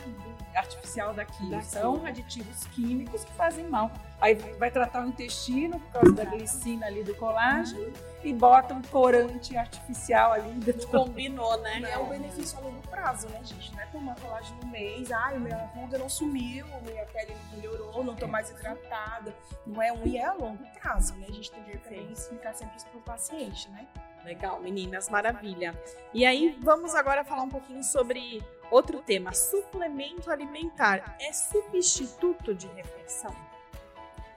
[0.55, 1.61] artificial daquilo.
[1.63, 3.91] São aditivos químicos que fazem mal.
[4.21, 8.83] Aí vai tratar o intestino por causa da glicina ali do colágeno e bota um
[8.83, 10.51] corante artificial ali.
[10.55, 10.89] dentro.
[10.89, 11.81] Combinou, né?
[11.81, 13.73] E é um benefício a longo prazo, né, gente?
[13.73, 18.15] Não é tomar colágeno no mês, ai, minha ruga não sumiu, minha pele melhorou, não
[18.15, 19.35] tô mais hidratada.
[19.67, 21.27] Não é um e é a longo prazo, né?
[21.29, 23.87] A gente tem que também explicar sempre isso pro paciente, né?
[24.25, 25.81] Legal, meninas, maravilha.
[26.13, 29.33] E aí, vamos agora falar um pouquinho sobre outro tema.
[29.33, 33.48] Suplemento alimentar é substituto de refeição?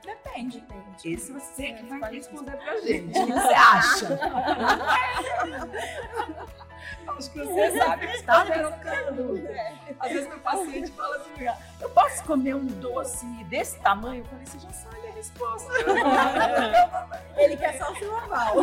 [0.03, 0.63] Depende.
[1.03, 3.17] Esse você que vai responder pra gente.
[3.19, 4.19] O que você acha?
[7.07, 9.47] Acho que você sabe que está trocando.
[9.99, 11.45] Às vezes meu paciente fala assim,
[11.79, 14.21] eu posso comer um doce desse tamanho?
[14.21, 15.71] Eu falei, você já sabe a resposta.
[17.37, 18.55] Ele quer só o seu aval.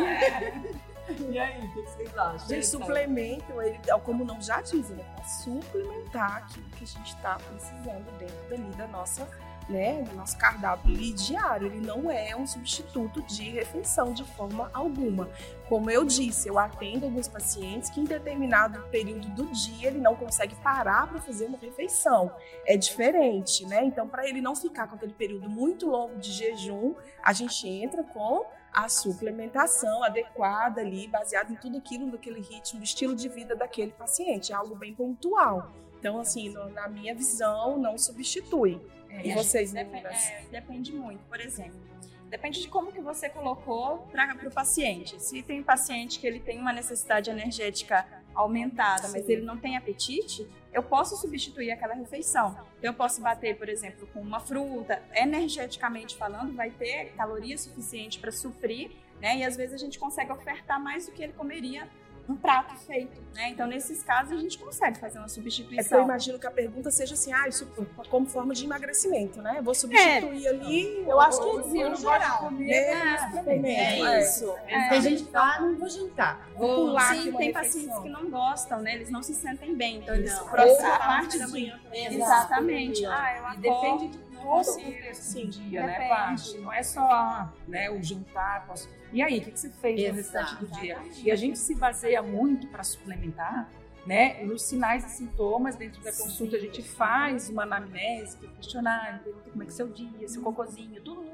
[1.31, 2.49] E aí, o que vocês acham?
[2.49, 6.87] Gente, suplemento, ele, como o nome já diz, ele é para suplementar aquilo que a
[6.87, 9.27] gente está precisando dentro da nossa,
[9.69, 11.67] né, nosso cardápio diário.
[11.67, 15.29] Ele não é um substituto de refeição de forma alguma.
[15.69, 20.15] Como eu disse, eu atendo alguns pacientes que em determinado período do dia ele não
[20.15, 22.33] consegue parar para fazer uma refeição.
[22.65, 23.85] É diferente, né?
[23.85, 28.03] Então, para ele não ficar com aquele período muito longo de jejum, a gente entra
[28.03, 33.93] com a suplementação adequada ali, baseada em tudo aquilo, daquele ritmo, estilo de vida daquele
[33.93, 34.53] paciente.
[34.53, 35.73] É algo bem pontual.
[35.99, 38.81] Então, assim, na minha visão, não substitui.
[39.11, 40.29] E vocês, meninas?
[40.29, 41.25] é, depende muito.
[41.25, 41.81] Por exemplo,
[42.29, 45.21] depende de como que você colocou para o paciente.
[45.23, 49.33] Se tem paciente que ele tem uma necessidade energética aumentada, mas Sim.
[49.33, 52.51] ele não tem apetite, eu posso substituir aquela refeição.
[52.79, 58.19] Então, eu posso bater, por exemplo, com uma fruta, energeticamente falando, vai ter caloria suficiente
[58.21, 59.39] para suprir, né?
[59.39, 61.89] E às vezes a gente consegue ofertar mais do que ele comeria
[62.29, 63.49] um prato feito, né?
[63.49, 66.03] Então, nesses casos, a gente consegue fazer uma É porque eu substituição.
[66.05, 67.67] imagino que a pergunta seja assim, ah, isso
[68.11, 69.55] como forma de emagrecimento, né?
[69.59, 71.05] Eu vou substituir ali.
[71.09, 72.51] Eu acho que ou- dizia ou- no geral.
[72.69, 74.07] É, suplemento.
[74.07, 74.55] É isso.
[74.67, 74.89] É.
[74.91, 76.49] Tem gente que fala, ah, não vou jantar.
[76.55, 77.53] Vou pular Sim, tem refeição.
[77.63, 78.95] pacientes que não gostam, né?
[78.95, 79.99] Eles não se sentem bem.
[79.99, 80.47] Então, eles Não.
[80.49, 81.53] processam a parte da de...
[81.53, 81.81] manhã.
[81.93, 83.07] Exatamente.
[83.07, 84.28] Ah, eu E acordo.
[84.43, 86.09] Todo o do dia, né, Depende.
[86.09, 86.59] Paty?
[86.59, 88.67] Não é só né, o jantar.
[88.67, 88.89] Posso...
[89.13, 90.99] E aí, o que que você fez no restante do dia?
[91.23, 93.69] E a gente se baseia muito para suplementar,
[94.07, 94.43] né?
[94.45, 99.51] Nos sinais e sintomas dentro da consulta a gente faz uma anamnese, um questionário, pergunta
[99.51, 101.29] como é que é seu dia, seu cocôzinho, tudo.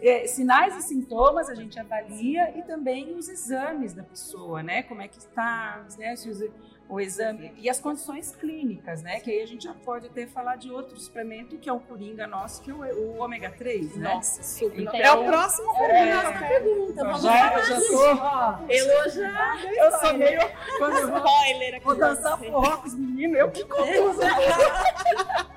[0.00, 4.82] É, sinais e sintomas a gente avalia e também os exames da pessoa, né?
[4.82, 6.14] Como é que está, né?
[6.16, 6.40] Se os-
[6.88, 9.20] o exame e as condições clínicas, né?
[9.20, 12.26] Que aí a gente já pode até falar de outro suplemento que é o coringa
[12.26, 14.14] nosso, que é o, o ômega 3, né?
[14.14, 14.80] Nossa, super.
[14.80, 17.58] Então, é o próximo Pergunta, vamos já, lá.
[17.58, 19.66] eu já tô, elogiado.
[19.66, 20.40] eu sou meio
[20.78, 21.84] quando eu vou, Spoiler aqui.
[21.84, 24.20] vou dançar forró com os meninos, eu que conduzo.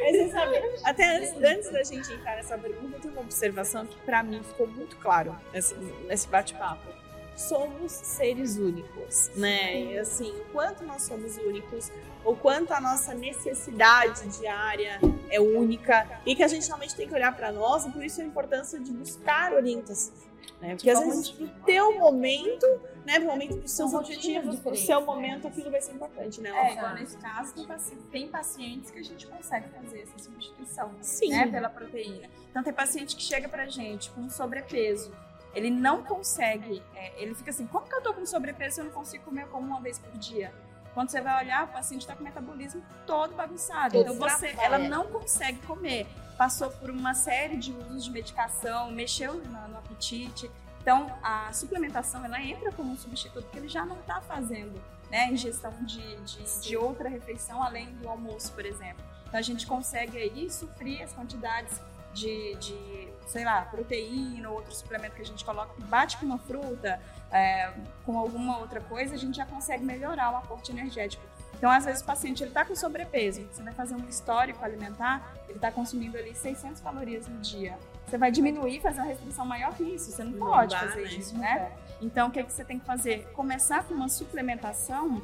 [0.00, 3.86] Mas você sabe, até antes, antes da gente entrar nessa pergunta, eu tenho uma observação
[3.86, 6.88] que pra mim ficou muito claro nesse, nesse bate-papo.
[7.36, 9.80] Somos seres únicos, né?
[9.80, 11.90] E assim, o quanto nós somos únicos,
[12.24, 17.14] o quanto a nossa necessidade diária é única e que a gente realmente tem que
[17.14, 20.12] olhar pra nós, e por isso a importância de buscar orientação.
[20.60, 20.74] Né?
[20.74, 22.66] Porque às vezes pro teu momento,
[23.06, 25.06] né, pro momento dos seus objetivos, pro seu né?
[25.06, 26.50] momento, aquilo vai ser importante, né?
[26.50, 30.90] É, igual nesse caso, tem, paci- tem pacientes que a gente consegue fazer essa substituição,
[31.00, 31.30] Sim.
[31.30, 32.28] né, pela proteína.
[32.50, 35.10] Então, tem paciente que chega pra gente com sobrepeso.
[35.54, 38.84] Ele não consegue, é, ele fica assim, como que eu tô com sobrepeso se eu
[38.84, 40.52] não consigo comer como uma vez por dia?
[40.94, 43.96] Quando você vai olhar, o paciente está com o metabolismo todo bagunçado.
[43.96, 46.06] Então você, ela não consegue comer.
[46.36, 50.50] Passou por uma série de usos de medicação, mexeu no, no apetite.
[50.80, 55.30] Então a suplementação ela entra como um substituto porque ele já não está fazendo né,
[55.30, 59.04] ingestão de, de, de outra refeição além do almoço, por exemplo.
[59.26, 61.80] Então a gente consegue aí suprir as quantidades
[62.12, 66.26] de, de sei lá, proteína ou outro suplemento que a gente coloca, que bate com
[66.26, 67.72] uma fruta, é,
[68.04, 71.22] com alguma outra coisa, a gente já consegue melhorar o aporte energético.
[71.56, 75.58] Então, às vezes, o paciente está com sobrepeso, você vai fazer um histórico alimentar, ele
[75.58, 77.78] está consumindo ali 600 calorias no dia.
[78.06, 81.02] Você vai diminuir, fazer uma restrição maior que isso, você não, Não pode dá, fazer
[81.02, 81.12] né?
[81.12, 81.72] isso, né?
[82.00, 83.28] Então, o que, é que você tem que fazer?
[83.34, 85.22] Começar com uma suplementação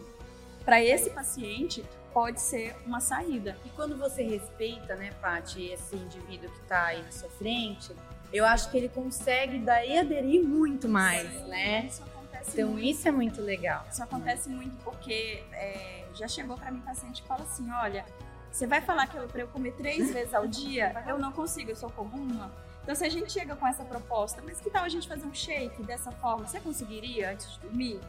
[0.64, 1.84] para esse paciente
[2.16, 3.58] pode ser uma saída.
[3.62, 7.94] E quando você respeita, né, Paty, esse indivíduo que está aí na sua frente,
[8.32, 11.84] eu acho que ele consegue daí aderir muito mais, né?
[11.84, 12.86] Isso acontece Então muito.
[12.86, 13.84] isso é muito legal.
[13.92, 18.02] Isso acontece muito porque é, já chegou para mim paciente que fala assim, olha,
[18.50, 21.04] você vai falar aquilo para eu comer três vezes ao dia?
[21.06, 22.50] Eu não consigo, eu sou como uma.
[22.82, 25.34] Então se a gente chega com essa proposta, mas que tal a gente fazer um
[25.34, 26.46] shake dessa forma?
[26.46, 28.00] Você conseguiria antes de dormir?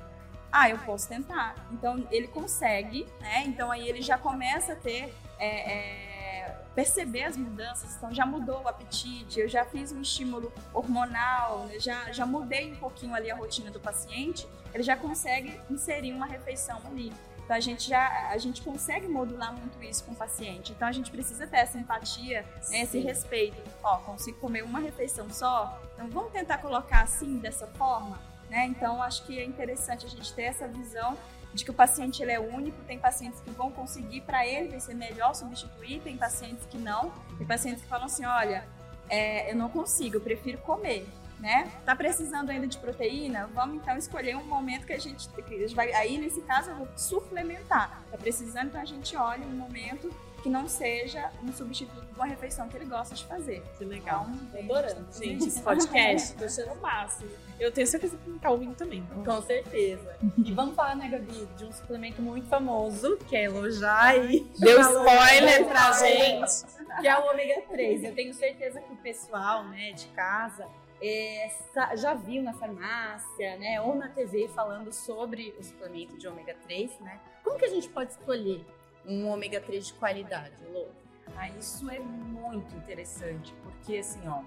[0.51, 1.55] Ah, eu posso tentar.
[1.71, 3.43] Então ele consegue, né?
[3.45, 7.95] Então aí ele já começa a ter é, é, perceber as mudanças.
[7.95, 11.79] Então já mudou o apetite, eu já fiz um estímulo hormonal, né?
[11.79, 14.47] já já mudei um pouquinho ali a rotina do paciente.
[14.73, 17.11] Ele já consegue inserir uma refeição ali.
[17.47, 20.73] Então a gente já a gente consegue modular muito isso com o paciente.
[20.73, 23.55] Então a gente precisa ter essa empatia, né, esse respeito.
[23.81, 25.81] Ó, consigo comer uma refeição só.
[25.93, 28.19] Então vamos tentar colocar assim dessa forma.
[28.49, 28.65] Né?
[28.65, 31.17] Então, acho que é interessante a gente ter essa visão
[31.53, 32.81] de que o paciente ele é único.
[32.83, 37.11] Tem pacientes que vão conseguir, para ele vai ser melhor substituir, tem pacientes que não.
[37.37, 38.67] Tem pacientes que falam assim: olha,
[39.09, 41.07] é, eu não consigo, eu prefiro comer.
[41.39, 41.71] Né?
[41.85, 43.47] Tá precisando ainda de proteína?
[43.53, 45.93] Vamos então escolher um momento que a gente, que a gente vai.
[45.93, 48.01] Aí, nesse caso, eu vou suplementar.
[48.09, 50.09] Tá precisando, então a gente olha um momento
[50.47, 53.61] que não seja um substituto de uma refeição que ele gosta de fazer.
[53.77, 54.25] Que legal.
[54.29, 56.37] Então, adorando, gente, esse podcast.
[56.37, 57.29] Tô achando o máximo.
[57.59, 59.05] Eu tenho certeza que quem tá ouvindo também.
[59.25, 60.17] Com certeza.
[60.37, 64.47] E vamos falar, né, Gabi, de um suplemento muito famoso, que é Elojai.
[64.57, 66.65] Deu spoiler pra gente.
[67.01, 68.03] que é o ômega 3.
[68.05, 70.65] Eu tenho certeza que o pessoal, né, de casa
[71.01, 71.51] é,
[71.97, 76.99] já viu na farmácia, né, ou na TV falando sobre o suplemento de ômega 3,
[77.01, 77.19] né?
[77.43, 78.65] Como que a gente pode escolher
[79.07, 80.87] um ômega 3 de qualidade, Lô?
[81.35, 84.41] Ah, isso é muito interessante, porque assim, ó,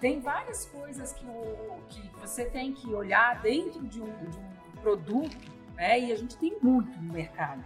[0.00, 4.80] tem várias coisas que, o, que você tem que olhar dentro de um, de um
[4.80, 5.36] produto,
[5.74, 5.98] né?
[6.00, 7.64] E a gente tem muito no mercado.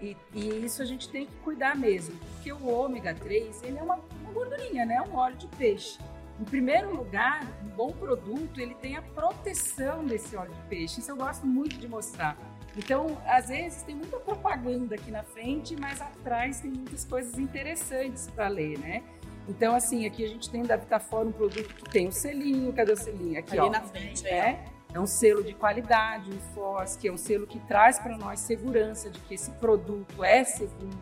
[0.00, 3.82] E, e isso a gente tem que cuidar mesmo, porque o ômega 3, ele é
[3.82, 5.00] uma, uma gordurinha, né?
[5.02, 5.98] Um óleo de peixe.
[6.40, 11.00] Em primeiro lugar, um bom produto, ele tem a proteção desse óleo de peixe.
[11.00, 12.34] Isso eu gosto muito de mostrar.
[12.76, 18.28] Então, às vezes tem muita propaganda aqui na frente, mas atrás tem muitas coisas interessantes
[18.28, 19.02] para ler, né?
[19.48, 22.72] Então, assim, aqui a gente tem da Vitafora um produto que tem o selinho.
[22.72, 23.38] Cadê o selinho?
[23.38, 23.70] Aqui, Ali ó.
[23.70, 24.30] na frente, é.
[24.30, 28.16] É, é um selo de qualidade, um FOS, que é um selo que traz para
[28.16, 30.98] nós segurança de que esse produto é seguro,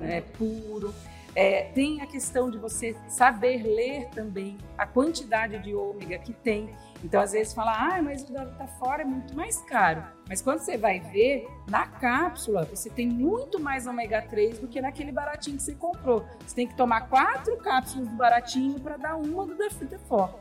[0.00, 0.92] é puro.
[1.34, 6.74] É, tem a questão de você saber ler também a quantidade de ômega que tem.
[7.04, 10.02] Então, às vezes, fala, ah, mas o da Vitafora é muito mais caro.
[10.28, 14.80] Mas quando você vai ver, na cápsula, você tem muito mais ômega 3 do que
[14.80, 16.26] naquele baratinho que você comprou.
[16.46, 20.34] Você tem que tomar quatro cápsulas do baratinho para dar uma do da Vitafora.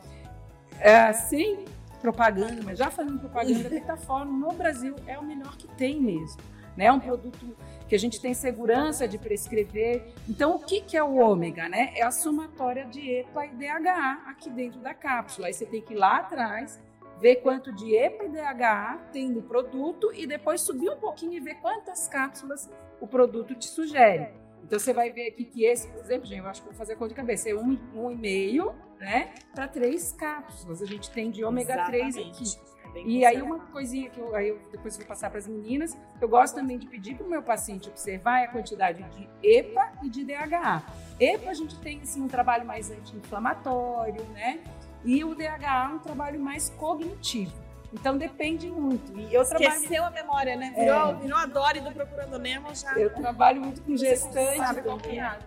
[0.80, 1.66] É, sem
[2.02, 6.42] propaganda, mas já fazendo propaganda, a Vitafora no Brasil é o melhor que tem mesmo.
[6.76, 6.86] Né?
[6.86, 7.56] É um produto
[7.88, 10.04] que a gente tem segurança de prescrever.
[10.28, 11.70] Então, o que, que é o ômega?
[11.70, 11.94] Né?
[11.96, 15.48] É a somatória de EPA e DHA aqui dentro da cápsula.
[15.48, 16.80] Aí você tem que ir lá atrás,
[17.20, 21.40] ver quanto de EPA e DHA tem no produto e depois subir um pouquinho e
[21.40, 22.70] ver quantas cápsulas
[23.00, 24.30] o produto te sugere.
[24.64, 26.94] Então, você vai ver aqui que esse, por exemplo, gente, eu acho que vou fazer
[26.94, 30.82] a conta de cabeça, é um, um e meio né, para três cápsulas.
[30.82, 32.75] A gente tem de ômega 3 aqui.
[32.96, 35.48] É bem E aí uma coisinha que eu, aí eu depois vou passar para as
[35.48, 39.30] meninas, eu gosto também de pedir para o meu paciente observar é a quantidade de
[39.44, 40.84] EPA e de DHA.
[41.20, 44.60] EPA a gente tem assim um trabalho mais anti-inflamatório, né?
[45.04, 47.54] E o DHA um trabalho mais cognitivo.
[47.94, 49.18] Então depende muito.
[49.18, 50.74] E eu trabalho, Esqueceu a memória, né?
[50.76, 50.84] É.
[50.84, 52.92] Virou, virou a Dory do Procurando Nemo já.
[52.94, 54.58] eu trabalho muito com gestante.
[54.58, 55.40] Sabe qual que é?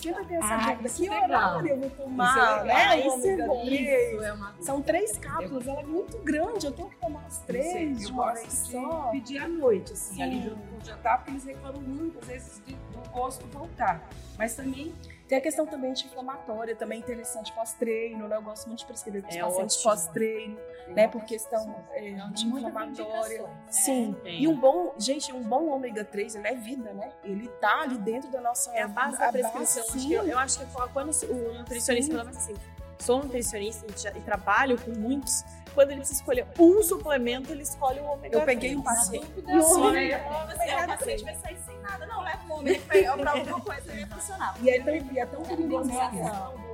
[0.00, 1.50] Tenta ter essa Ah, dúvida, que é legal.
[1.50, 2.64] horário eu vou Isso é tomar, legal.
[2.66, 2.98] né?
[2.98, 3.64] Isso é ômega bom.
[3.66, 4.12] 3.
[4.12, 7.38] Isso é uma São três cápsulas, ela é muito grande, eu tenho que tomar as
[7.38, 9.08] três de uma vez só.
[9.10, 10.22] pedir à noite, assim, Sim.
[10.22, 14.08] ali junto com o jantar, porque eles reclamam muitas vezes de- do gosto voltar.
[14.38, 14.94] Mas também
[15.28, 18.36] Tem a questão também anti-inflamatória, também interessante pós-treino, né?
[18.36, 20.58] Eu gosto muito de prescrever para os É pacientes pós-treino,
[20.88, 21.08] né?
[21.08, 23.42] Por questão é, anti-inflamatória.
[23.42, 23.56] né?
[23.70, 24.16] Sim.
[24.22, 24.42] Tem.
[24.42, 27.12] E um bom, gente, um bom ômega 3, ele é vida, né?
[27.24, 28.70] Ele tá ali dentro da nossa.
[28.72, 29.82] É a base da prescrição.
[29.84, 30.12] base, sim.
[30.12, 32.54] eu, eu acho que quando o nutricionista, pelo menos assim,
[32.98, 35.44] sou nutricionista e, já- e trabalho com muitos,
[35.74, 38.96] quando ele precisa escolher um suplemento, ele escolhe o ômega Eu peguei um 3.
[38.98, 39.26] paciente.
[39.26, 39.42] Sim.
[39.42, 42.80] Você, o paciente vai sair sem nada, não, leva um ômega
[43.16, 44.54] para alguma coisa e funcionar.
[44.60, 45.90] E é tão, e é tão perigoso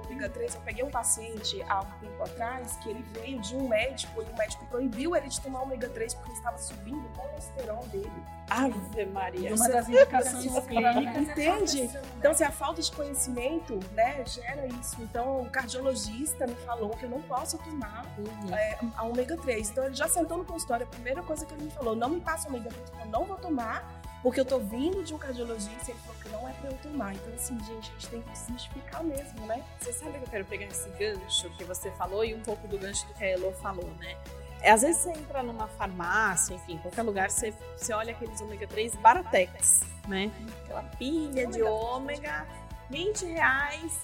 [0.09, 0.55] ômega 3.
[0.55, 4.25] Eu peguei um paciente há um tempo atrás que ele veio de um médico e
[4.25, 8.11] o médico proibiu ele de tomar ômega 3 porque estava subindo o colesterol dele.
[8.51, 9.55] Ave Maria.
[9.55, 11.23] Uma das indicações Clínica, clínicas.
[11.29, 11.91] entende?
[12.17, 14.97] Então, se a falta de conhecimento, né, gera isso.
[15.03, 18.55] Então, o cardiologista me falou que eu não posso tomar Uhum.
[18.55, 19.71] é, a ômega 3.
[19.71, 22.21] Então, ele já sentou no consultório, a primeira coisa que ele me falou, não me
[22.21, 25.95] passa ômega 3, eu não vou tomar, porque eu tô vindo de um cardiologista e
[25.95, 27.15] ele falou que não é pra eu tomar.
[27.15, 29.63] Então, assim, gente, a gente tem que desmistificar mesmo, né?
[29.81, 32.79] Você sabe que eu quero pegar esse gancho que você falou e um pouco do
[32.79, 34.17] gancho do que a Elo falou, né?
[34.61, 38.67] É, às vezes você entra numa farmácia, enfim, qualquer lugar, você, você olha aqueles ômega
[38.67, 40.31] 3 baratex, né?
[40.65, 42.45] Aquela pilha de ômega,
[42.91, 44.01] 20 reais,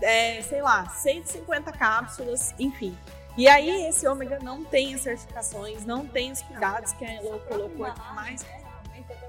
[0.00, 2.96] é, sei lá, 150 cápsulas, enfim.
[3.36, 7.40] E aí esse ômega não tem as certificações, não tem os cuidados que a Elo
[7.40, 8.46] colocou aqui mais.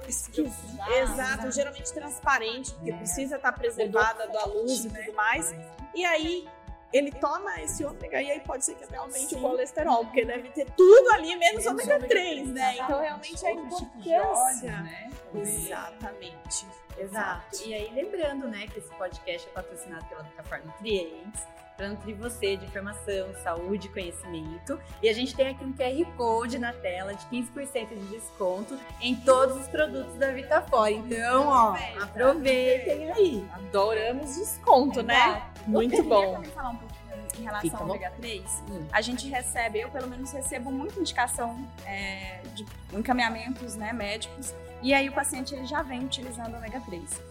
[0.07, 0.77] Esquisito.
[1.01, 5.53] Exato, geralmente transparente, porque precisa estar preservada da luz e tudo mais.
[5.93, 6.47] E aí
[6.93, 10.49] ele toma esse ômega e aí pode ser que até aumente o colesterol, porque deve
[10.49, 12.77] ter tudo ali, menos ômega 3, né?
[12.77, 14.71] Então realmente é óleos, importância.
[14.81, 15.11] né?
[15.35, 16.65] Exatamente.
[16.97, 17.63] Exato.
[17.65, 21.45] E aí, lembrando, né, que esse podcast é patrocinado pela Vitafor Nutrientes,
[21.77, 24.79] para nutrir você de informação, saúde conhecimento.
[25.01, 29.15] E a gente tem aqui um QR Code na tela de 15% de desconto em
[29.15, 30.87] todos os produtos da Vitafor.
[30.87, 33.47] Então, ó, aproveitem aí.
[33.53, 35.43] Adoramos desconto, né?
[35.67, 36.96] Muito eu queria também falar um pouquinho
[37.39, 38.63] em relação ao ômega 3.
[38.69, 38.87] Hum.
[38.91, 44.93] A gente recebe, eu pelo menos recebo muita indicação é, de encaminhamentos né, médicos, e
[44.93, 47.21] aí o paciente ele já vem utilizando ômega 3.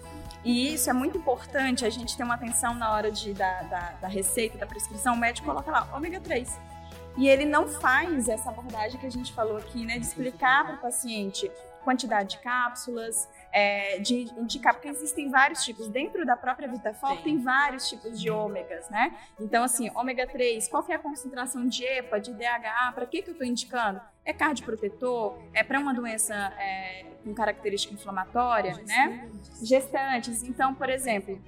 [0.45, 3.91] E isso é muito importante, a gente ter uma atenção na hora de, da, da,
[4.03, 6.59] da receita, da prescrição, o médico coloca lá, ômega 3.
[7.17, 10.75] E ele não faz essa abordagem que a gente falou aqui, né, de explicar para
[10.77, 11.51] o paciente
[11.83, 15.89] quantidade de cápsulas, é, de indicar, porque existem vários tipos.
[15.89, 19.17] Dentro da própria VitaFol tem vários tipos de ômegas, né?
[19.41, 23.23] Então, assim, ômega 3, qual que é a concentração de EPA, de DHA, para que,
[23.23, 23.99] que eu estou indicando?
[24.27, 25.39] É cardioprotetor?
[25.55, 29.31] É para uma doença é, com característica inflamatória, né?
[29.63, 30.43] Gestantes.
[30.43, 31.41] Então, por exemplo,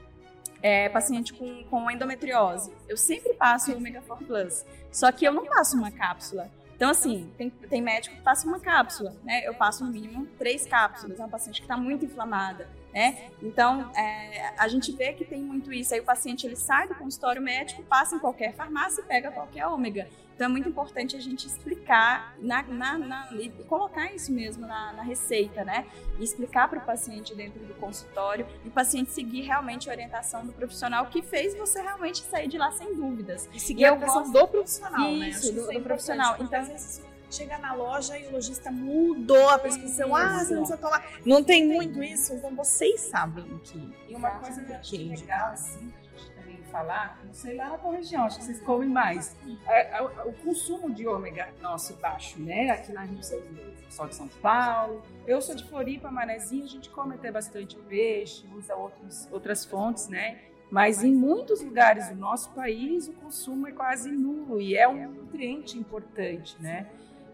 [0.62, 5.32] é, paciente com, com endometriose, eu sempre passo o ômega 4 Plus, só que eu
[5.32, 6.50] não passo uma cápsula.
[6.78, 9.40] Então, assim, tem, tem médico que passa uma cápsula, né?
[9.44, 11.18] Eu passo no mínimo três cápsulas.
[11.18, 13.30] É uma paciente que está muito inflamada, né?
[13.42, 15.92] Então, é, a gente vê que tem muito isso.
[15.92, 19.66] Aí o paciente ele sai do consultório médico, passa em qualquer farmácia e pega qualquer
[19.66, 20.08] ômega.
[20.38, 24.92] Então, é muito importante a gente explicar na, na, na- e colocar isso mesmo na,
[24.92, 25.84] na receita, né?
[26.16, 30.46] E explicar para o paciente dentro do consultório e o paciente seguir realmente a orientação
[30.46, 33.48] do profissional que fez você realmente sair de lá sem dúvidas.
[33.52, 35.28] E seguir E a orientação gosto- do profissional, né?
[35.30, 36.36] Isso, que do- é do importante, profissional.
[36.38, 40.14] Então- às vezes chega na loja e o lojista mudou a prescrição.
[40.14, 40.70] Ah, você não Isso.
[40.72, 41.04] precisa tomar.
[41.26, 43.92] Não tem muito isso, então vocês sabem que.
[44.08, 45.92] E uma coisa Que é legal, assim,
[46.68, 49.36] falar, não sei lá na tua região, acho que vocês comem mais.
[49.66, 52.70] É, é, o, consumo de ômega nosso baixo, né?
[52.70, 53.20] Aqui na Rio
[53.88, 55.02] só de São Paulo.
[55.26, 60.08] Eu sou de Floripa, Manezinho, a gente come até bastante peixe, usa outros, outras fontes,
[60.08, 60.38] né?
[60.70, 65.10] Mas em muitos lugares do nosso país o consumo é quase nulo e é um
[65.10, 66.86] nutriente importante, né?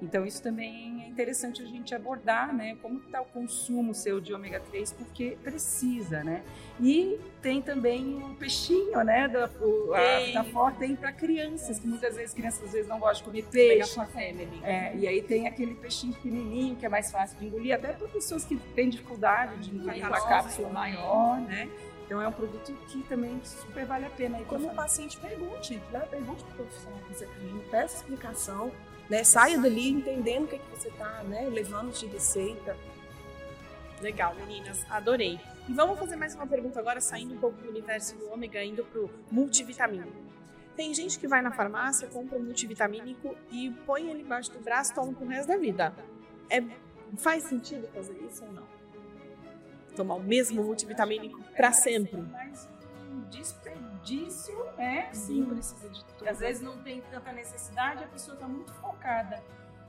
[0.02, 2.76] Então isso também é interessante a gente abordar, né?
[2.82, 6.42] Como está o consumo seu de ômega 3, porque precisa, né?
[6.80, 9.28] E tem também o peixinho, né?
[9.28, 10.26] Da, o, a Tem.
[10.26, 13.94] Vitafort tem para crianças, que muitas vezes crianças às vezes não gostam de comer peixe.
[14.00, 14.60] a.
[14.62, 18.08] É, e aí tem aquele peixinho pequenininho que é mais fácil de engolir, até para
[18.08, 21.68] pessoas que têm dificuldade de engolir uma cápsula maior, né?
[22.04, 24.36] Então é um produto que também super vale a pena.
[24.38, 26.00] pra Quando o paciente pergunte, né?
[26.10, 27.26] Pergunte para o profissional que você
[27.70, 28.70] peça explicação,
[29.08, 29.24] né?
[29.24, 31.48] Saia dali entendendo o que, é que você está né?
[31.50, 32.76] levando de receita.
[34.00, 35.38] Legal, meninas, adorei.
[35.68, 38.84] E vamos fazer mais uma pergunta agora, saindo um pouco do universo do ômega, indo
[38.84, 40.12] pro multivitamínico.
[40.76, 44.92] Tem gente que vai na farmácia, compra um multivitamínico e põe ele embaixo do braço
[44.92, 45.94] e toma pro resto da vida.
[46.50, 46.62] É,
[47.16, 48.66] faz sentido fazer isso ou não?
[49.94, 52.20] Tomar o mesmo multivitamínico para sempre.
[52.20, 52.68] Mas
[53.10, 53.83] um desperdício,
[54.76, 55.08] né?
[55.12, 56.28] Sim, precisa de tudo.
[56.28, 59.42] Às vezes não tem tanta necessidade, a pessoa está muito focada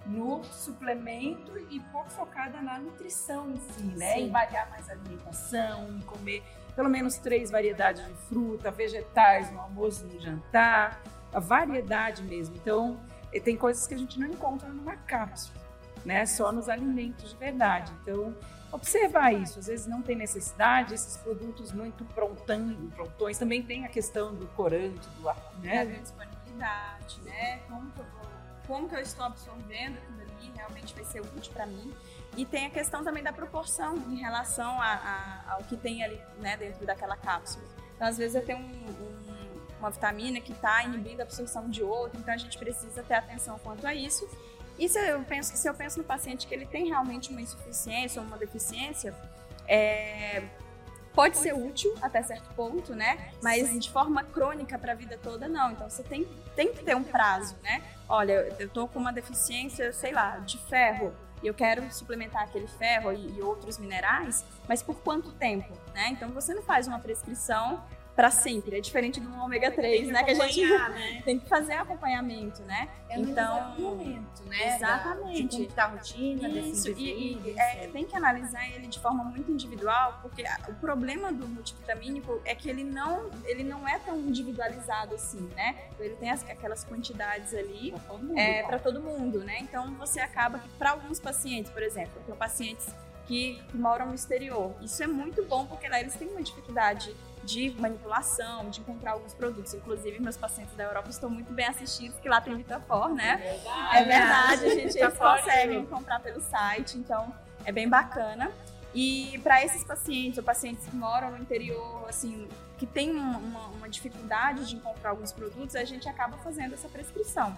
[0.05, 4.13] no suplemento e pouco focada na nutrição em si, né?
[4.13, 4.19] Sim.
[4.21, 6.43] Em variar mais a alimentação, em comer
[6.75, 11.01] pelo menos três variedades de fruta, vegetais no almoço, no jantar,
[11.33, 12.55] a variedade mesmo.
[12.55, 12.99] Então,
[13.33, 15.59] eh, tem coisas que a gente não encontra numa cápsula,
[16.03, 16.25] né?
[16.25, 17.91] Só nos alimentos de verdade.
[18.01, 18.35] Então,
[18.75, 19.59] observar isso.
[19.59, 23.37] Às vezes não tem necessidade, esses produtos muito prontão, prontões.
[23.37, 25.23] Também tem a questão do corante, do
[25.61, 25.85] né?
[25.85, 27.59] Da disponibilidade, né?
[27.67, 28.29] Como que, eu vou,
[28.67, 31.93] como que eu estou absorvendo aquilo ali, realmente vai ser útil para mim.
[32.37, 36.19] E tem a questão também da proporção em relação a, a, ao que tem ali
[36.39, 37.63] né, dentro daquela cápsula.
[37.95, 41.81] Então, às vezes, eu tenho um, um, uma vitamina que está inibindo a absorção de
[41.81, 44.27] outra, então a gente precisa ter atenção quanto a isso.
[44.77, 47.41] E se eu penso que se eu penso no paciente que ele tem realmente uma
[47.41, 49.13] insuficiência ou uma deficiência,
[49.67, 50.43] é,
[51.13, 53.31] pode ser útil até certo ponto, né?
[53.41, 55.71] Mas de forma crônica para a vida toda, não.
[55.71, 57.81] Então você tem, tem que ter um prazo, né?
[58.07, 62.67] Olha, eu tô com uma deficiência, sei lá, de ferro e eu quero suplementar aquele
[62.67, 66.09] ferro e, e outros minerais, mas por quanto tempo, né?
[66.09, 67.83] Então você não faz uma prescrição
[68.15, 68.77] para sempre.
[68.77, 70.23] É diferente do ômega 3, né?
[70.23, 71.21] Que a gente né?
[71.25, 72.87] tem que fazer acompanhamento, né?
[73.09, 74.75] É então, momento, né?
[74.75, 75.43] Exatamente.
[75.43, 79.23] De como tá a rotina Isso, e, e é, tem que analisar ele de forma
[79.23, 84.17] muito individual, porque o problema do multivitamínico é que ele não, ele não é tão
[84.17, 85.75] individualizado assim, né?
[85.91, 89.57] Então, ele tem as, aquelas quantidades ali para todo, é, todo mundo, né?
[89.59, 92.87] Então você acaba que para alguns pacientes, por exemplo, tem pacientes
[93.27, 97.15] que, que moram no exterior, isso é muito bom porque lá eles têm uma dificuldade
[97.45, 99.73] de manipulação, de encontrar alguns produtos.
[99.73, 103.33] Inclusive, meus pacientes da Europa estão muito bem assistidos, que lá tem Vitafor, né?
[103.33, 107.33] É verdade, é verdade a gente eles conseguem comprar pelo site, então
[107.63, 108.51] é bem bacana.
[108.93, 113.89] E para esses pacientes, ou pacientes que moram no interior, assim, que tem uma, uma
[113.89, 117.55] dificuldade de encontrar alguns produtos, a gente acaba fazendo essa prescrição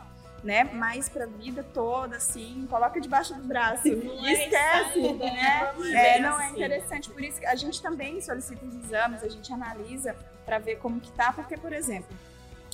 [0.48, 0.64] né?
[0.64, 5.74] Mais pra vida toda, assim, coloca debaixo do braço não e é esquece, né?
[5.94, 6.56] É, não é assim.
[6.56, 7.10] interessante.
[7.10, 11.02] Por isso que a gente também solicita os exames, a gente analisa para ver como
[11.02, 12.16] que tá, porque, por exemplo,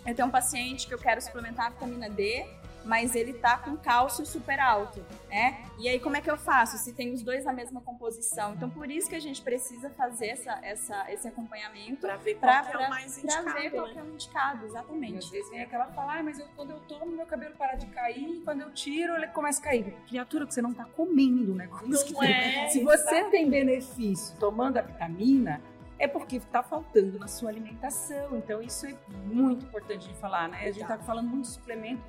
[0.05, 2.45] eu tenho um paciente que eu quero suplementar a vitamina D,
[2.85, 5.65] mas ele tá com cálcio super alto, né?
[5.79, 8.53] E aí como é que eu faço se tem os dois na mesma composição?
[8.53, 12.63] Então por isso que a gente precisa fazer essa, essa esse acompanhamento para ver qual
[12.63, 13.93] pra, é o mais indicado, pra ver qual né?
[13.97, 15.13] é o indicado, exatamente.
[15.13, 17.75] E às vezes vem aquela fala, ah, mas eu, quando eu tomo meu cabelo para
[17.75, 19.95] de cair, quando eu tiro ele começa a cair.
[20.07, 21.87] Criatura que você não tá comendo o negócio.
[21.87, 25.61] Não é, se você tem benefício tomando a vitamina,
[26.03, 28.37] é porque está faltando na sua alimentação.
[28.37, 30.61] Então, isso é muito importante de falar, né?
[30.61, 32.01] A gente está falando muito de suplemento,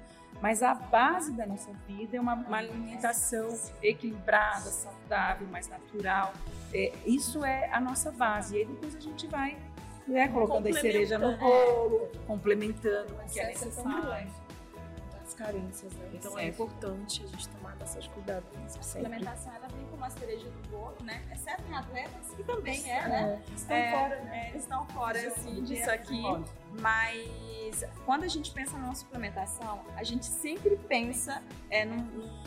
[0.44, 3.48] mas a base da nossa vida é uma, uma alimentação
[3.82, 6.34] equilibrada, saudável, mais natural.
[6.70, 8.54] É, isso é a nossa base.
[8.54, 9.56] E aí depois a gente vai
[10.06, 14.30] né, colocando a cereja no bolo, complementando o que é necessário.
[15.22, 16.10] Das carências, né?
[16.12, 18.46] Então é importante a gente tomar esses cuidados.
[18.66, 21.22] A suplementação ela vem com uma cereja no bolo, né?
[21.32, 23.42] Exceto em atletas, que também é, né?
[23.42, 24.50] É, estão é, fora, né?
[24.52, 26.22] É, estão fora assim, disso aqui.
[26.80, 32.44] Mas quando a gente pensa numa suplementação, a gente sempre pensa é, num, num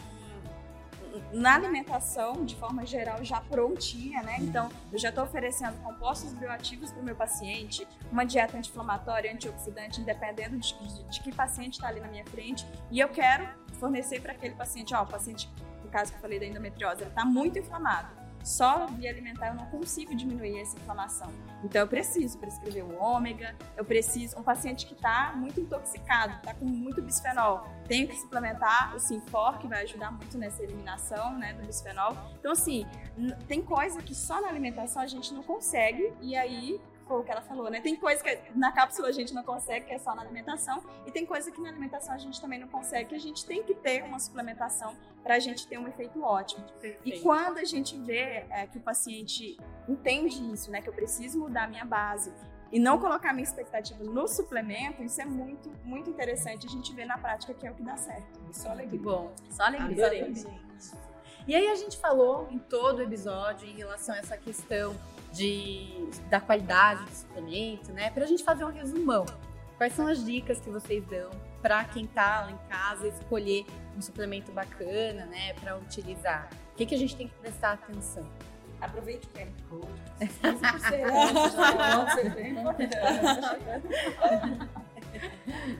[1.32, 4.38] na alimentação, de forma geral, já prontinha, né?
[4.39, 10.01] Então, eu já estou oferecendo compostos bioativos para o meu paciente, uma dieta anti-inflamatória, antioxidante,
[10.01, 13.47] independendo de, de, de que paciente está ali na minha frente, e eu quero
[13.80, 15.49] fornecer para aquele paciente, ó, o paciente,
[15.88, 19.55] no caso que eu falei da endometriose, ele está muito inflamado só via alimentar eu
[19.55, 21.29] não consigo diminuir essa inflamação.
[21.63, 24.39] Então eu preciso prescrever o ômega, eu preciso.
[24.39, 29.57] Um paciente que está muito intoxicado, está com muito bisfenol, tenho que suplementar o Sinfor,
[29.57, 32.15] que vai ajudar muito nessa eliminação né, do bisfenol.
[32.39, 32.88] Então, assim,
[33.47, 37.32] tem coisa que só na alimentação a gente não consegue, e aí foi o que
[37.32, 37.80] ela falou, né?
[37.82, 41.12] Tem coisa que na cápsula a gente não consegue, que é só na alimentação, e
[41.12, 43.74] tem coisa que na alimentação a gente também não consegue, que a gente tem que
[43.74, 46.64] ter uma suplementação para a gente ter um efeito ótimo.
[46.80, 47.01] Perfeito.
[47.05, 50.82] E quando a gente vê é, que o paciente entende isso, né?
[50.82, 52.32] Que eu preciso mudar a minha base,
[52.72, 57.05] e não colocar minha expectativa no suplemento, isso é muito, muito interessante a gente ver
[57.05, 58.28] na prática que é o que dá certo.
[58.51, 58.99] Só alegria.
[58.99, 60.05] Bom, só alegria.
[60.05, 60.34] Adorei,
[61.47, 64.95] E aí a gente falou em todo o episódio em relação a essa questão
[65.32, 68.09] de, da qualidade do suplemento, né?
[68.09, 69.25] Para a gente fazer um resumão.
[69.78, 71.30] Quais são as dicas que vocês dão
[71.61, 73.63] para quem está lá em casa escolher
[73.95, 76.49] um suplemento bacana, né, para utilizar?
[76.73, 78.28] O que, que a gente tem que prestar atenção?
[78.82, 79.88] Aproveite o QR Code.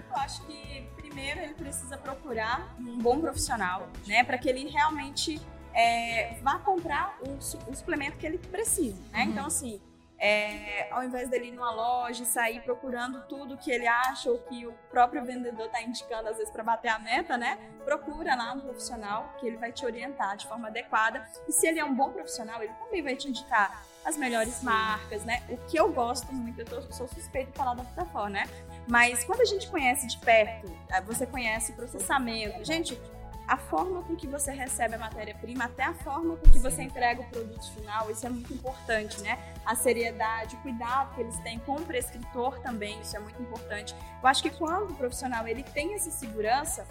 [0.10, 5.42] Eu acho que primeiro ele precisa procurar um bom profissional, né, para que ele realmente
[5.78, 7.38] é, vá comprar o,
[7.72, 9.24] o, suplemento que ele precisa, né?
[9.24, 9.30] Uhum.
[9.30, 9.80] Então, assim,
[10.18, 14.40] é, ao invés dele ir numa loja e sair procurando tudo que ele acha ou
[14.40, 17.60] que o próprio vendedor está indicando, às vezes, para bater a meta, né?
[17.86, 21.24] Procura lá um profissional que ele vai te orientar de forma adequada.
[21.48, 25.24] E se ele é um bom profissional, ele também vai te indicar as melhores marcas,
[25.26, 25.44] né?
[25.48, 28.46] O que eu gosto muito, eu tô, sou suspeito de falar da Vitafor, né?
[28.90, 32.64] Mas quando a gente conhece de perto, eh, você conhece o processamento.
[32.64, 33.00] Gente,
[33.48, 37.22] a forma com que você recebe a matéria-prima, até a forma com que você entrega
[37.22, 39.40] o produto final, isso é muito importante, né?
[39.66, 43.96] A seriedade, o cuidado que eles têm com o prescritor também, isso é muito importante.
[44.22, 46.86] Eu acho que quando o profissional ele tem essa segurança,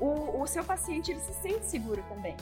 [0.00, 2.36] o, o seu paciente ele se sente seguro também.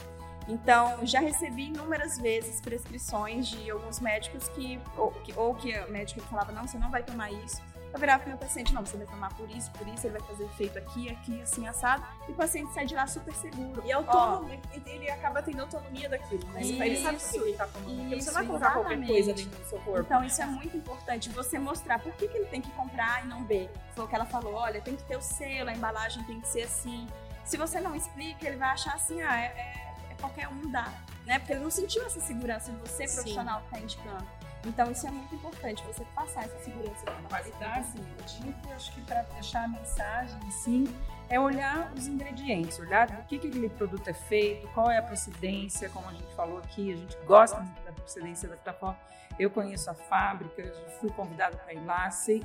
[0.49, 5.91] Então, já recebi inúmeras vezes prescrições de alguns médicos que, ou que, ou que o
[5.91, 7.61] médico falava, não, você não vai tomar isso
[7.93, 10.29] eu virava pro meu paciente, não, você vai tomar por isso, por isso, ele vai
[10.29, 13.83] fazer efeito aqui, aqui, assim, assado, e o paciente sai de lá super seguro.
[13.85, 14.51] E autônomo,
[14.87, 16.63] ele acaba tendo autonomia daquilo, né?
[16.63, 19.33] Isso, ele sabe o que ele tá tomando, porque você não vai colocar qualquer coisa
[19.33, 20.01] dentro do seu corpo.
[20.01, 23.29] Então, isso é muito importante, você mostrar por que, que ele tem que comprar e
[23.29, 23.71] não B.
[23.95, 26.49] Foi o que ela falou, olha, tem que ter o selo, a embalagem tem que
[26.49, 27.07] ser assim.
[27.45, 30.93] Se você não explica, ele vai achar assim, ah, é, é, é qualquer um dá,
[31.25, 31.39] né?
[31.39, 34.27] Porque ele não sentiu essa segurança de você, profissional, que tá indicando.
[34.67, 37.05] Então, isso é muito importante, você passar essa segurança.
[37.09, 38.55] A qualidade, sim.
[38.69, 40.85] Eu acho que para deixar a mensagem, sim,
[41.29, 45.03] é olhar os ingredientes, olhar do que, que aquele produto é feito, qual é a
[45.03, 48.97] procedência, como a gente falou aqui, a gente gosta muito da procedência da Vitafó.
[49.39, 50.63] Eu conheço a fábrica,
[51.01, 52.45] fui convidada para ir lá, sei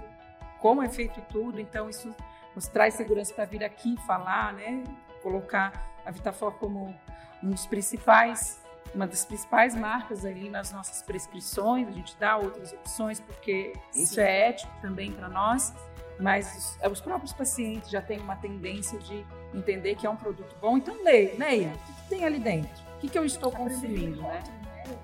[0.59, 2.13] como é feito tudo, então isso
[2.55, 4.83] nos traz segurança para vir aqui falar, né?
[5.23, 6.95] Colocar a Vitafó como
[7.41, 8.61] um dos principais
[8.93, 14.03] uma das principais marcas ali nas nossas prescrições, a gente dá outras opções porque Sim.
[14.03, 15.73] isso é ético também para nós,
[16.19, 20.55] mas os, os, próprios pacientes já têm uma tendência de entender que é um produto
[20.61, 20.77] bom.
[20.77, 22.83] Então, leia, leia, o que, que tem ali dentro?
[22.95, 24.43] O que, que eu estou consumindo, né?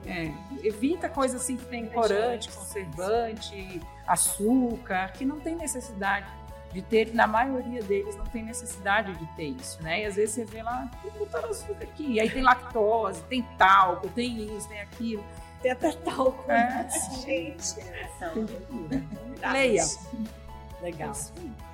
[0.06, 0.32] É,
[0.68, 6.28] evita coisas assim que tem corante, conservante, açúcar, que não tem necessidade
[6.72, 10.02] de ter, na maioria deles não tem necessidade de ter isso, né?
[10.02, 13.42] E às vezes você vê lá, tem botaram açúcar aqui, e aí tem lactose, tem
[13.58, 15.24] talco, tem isso, tem aquilo.
[15.62, 16.88] Tem até talco, é.
[17.24, 17.76] gente.
[19.52, 19.84] Leia.
[20.82, 21.12] Legal.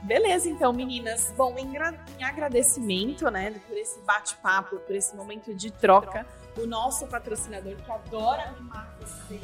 [0.04, 1.34] Beleza, então, meninas.
[1.36, 1.74] Bom, em,
[2.18, 6.26] em agradecimento, né, por esse bate-papo, por esse momento de troca,
[6.58, 9.41] o nosso patrocinador que adora animar vocês.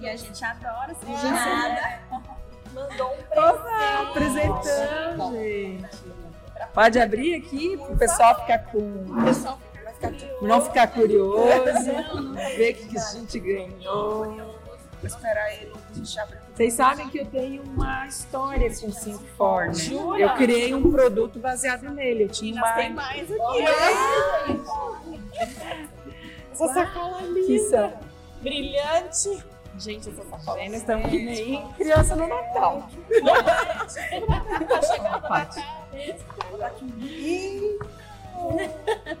[0.00, 2.00] E a gente adora ser é
[2.78, 4.68] mandou um presente.
[4.68, 6.08] apresentando, gente.
[6.74, 8.78] Pode abrir aqui para o pessoal ficar com.
[8.78, 9.58] O pessoal
[10.42, 11.64] não ficar curioso,
[12.56, 14.58] ver o que a gente ganhou.
[15.00, 15.72] Vou esperar ele,
[16.54, 19.72] Vocês sabem que eu tenho uma história com Cinco For, né?
[20.18, 22.24] Eu criei um produto baseado nele.
[22.24, 22.74] Eu tinha mais.
[22.74, 23.64] Tem mais aqui.
[26.52, 27.94] Essa sacola linda.
[28.40, 29.44] Brilhante.
[29.78, 30.64] Gente, essa sacola.
[30.64, 32.88] Nós estamos que nem criança no Natal.
[34.68, 35.18] tá chegando.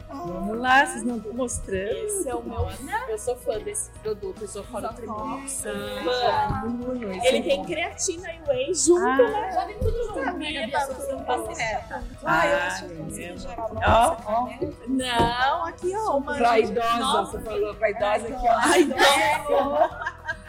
[0.08, 1.90] Vamos lá, vocês não estão mostrando.
[1.90, 2.68] Esse é o meu.
[3.08, 5.64] Eu sou fã desse produto, eu sou fã do Trimox.
[7.24, 9.50] Ele tem creatina e whey junto, ah, né?
[9.52, 10.24] Já vem tudo junto.
[10.24, 10.68] Sabia,
[11.88, 12.02] tá.
[12.24, 13.70] Ah, eu acho que geral.
[14.86, 16.34] Não, aqui ó, uma.
[16.34, 18.52] Pra idosa, você falou pra idosa aqui, ó.
[18.52, 18.88] Ai,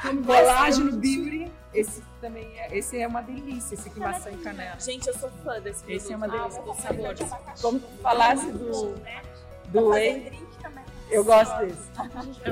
[0.02, 1.52] Como colágeno beauty.
[1.74, 4.80] Esse também é, esse é uma delícia, esse aqui maçã e canela.
[4.80, 5.96] Gente, eu sou fã desse produto.
[5.96, 6.62] Esse é uma delícia.
[6.62, 7.16] do sabor.
[7.62, 8.96] Como falasse do,
[9.68, 10.34] do whey,
[11.12, 11.90] eu gosto desse.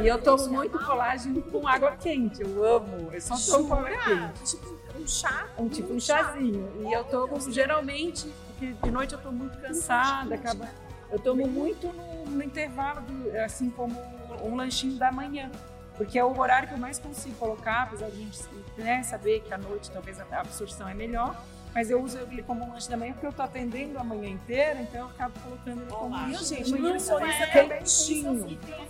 [0.04, 3.10] E eu tomo muito colágeno com água quente, eu amo.
[3.12, 4.56] Eu só tomo água quente.
[4.56, 5.48] Tipo um chá.
[5.58, 6.72] Um tipo um chazinho.
[6.88, 10.70] E eu tomo geralmente, porque de noite eu tô muito cansada, acaba.
[11.10, 14.00] Eu tomo muito no, no intervalo, do, assim como
[14.44, 15.50] um lanchinho da manhã
[15.98, 18.40] porque é o horário que eu mais consigo colocar, apesar de a gente
[18.78, 21.36] né, saber que à noite talvez a absorção é melhor.
[21.74, 24.30] Mas eu uso ele como um lanche da manhã porque eu tô atendendo a manhã
[24.30, 26.56] inteira, então eu acabo colocando ele como lanche.
[26.56, 26.72] Viu, gente?
[26.72, 28.50] Manhã só é quentinho.
[28.50, 28.88] E tem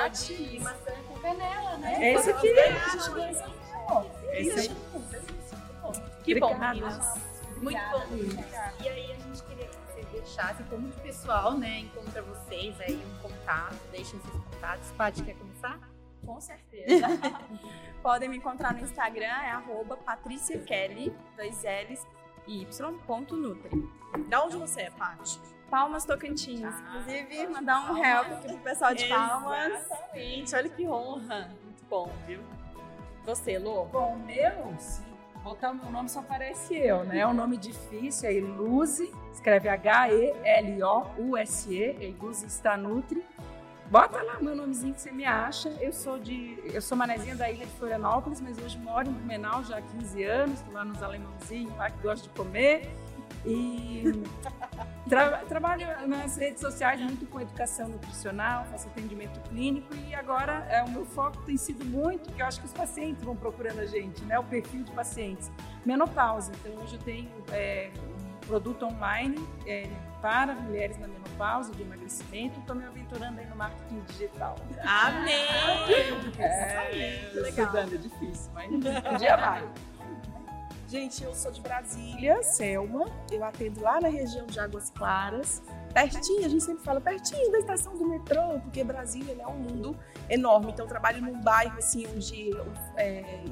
[0.00, 2.04] aquele maçã com canela, né?
[2.04, 2.48] É esse aqui.
[4.32, 4.76] Esse aí.
[6.24, 7.14] Que bom, meninas.
[7.60, 8.02] Muito bom.
[8.82, 12.78] E aí a gente queria que vocês deixassem como que o pessoal, né, encontra vocês
[12.80, 14.90] aí um contato, deixem seus contatos.
[14.96, 15.91] Paty, quer começar?
[16.24, 17.06] Com certeza.
[18.02, 22.06] Podem me encontrar no Instagram, é arroba Patrícia Kelly, dois L's,
[22.46, 22.66] y,
[23.06, 23.88] ponto Nutri.
[24.28, 25.40] Da onde você é, Paty?
[25.70, 26.74] Palmas Tocantins.
[26.80, 29.72] Inclusive, mandar um help aqui pro pessoal de Palmas.
[29.72, 31.50] Exatamente, olha que honra.
[31.64, 32.40] Muito bom, viu?
[33.24, 33.86] Você, Lô?
[33.86, 35.00] Bom, meu, se
[35.42, 37.20] botar o meu nome só aparece eu, né?
[37.20, 40.76] É um nome difícil, é Iluze, escreve H-E-L-O-U-S-E,
[42.00, 43.24] Iluze está Nutri.
[43.92, 45.68] Bota lá meu nomezinho que você me acha.
[45.78, 46.58] Eu sou de.
[46.64, 50.24] Eu sou manezinha da ilha de Florianópolis, mas hoje moro em Blumenau já há 15
[50.24, 52.90] anos, estou lá nos alemãozinhos lá que gosto de comer.
[53.44, 54.04] E
[55.10, 60.82] Tra trabalho nas redes sociais muito com educação nutricional, faço atendimento clínico e agora é,
[60.84, 63.86] o meu foco tem sido muito, que eu acho que os pacientes vão procurando a
[63.86, 64.38] gente, né?
[64.38, 65.52] O perfil de pacientes.
[65.84, 66.50] Menopausa.
[66.54, 69.36] Então hoje eu tenho é, um produto online
[69.66, 69.86] é,
[70.22, 72.60] para mulheres na menopausa de emagrecimento.
[72.60, 74.56] Estou me aventurando aí no marketing digital.
[74.86, 75.34] Amém!
[76.38, 79.68] É, estudando é difícil, mas um dia vai.
[80.88, 83.06] Gente, eu sou de Brasília, Selma.
[83.30, 85.62] Eu atendo lá na região de Águas Claras.
[85.94, 89.58] Pertinho, a gente sempre fala pertinho da estação do metrô, porque Brasília né, é um
[89.58, 89.96] mundo
[90.28, 90.70] enorme.
[90.70, 92.50] Então, eu trabalho num bairro assim, onde
[92.96, 93.44] é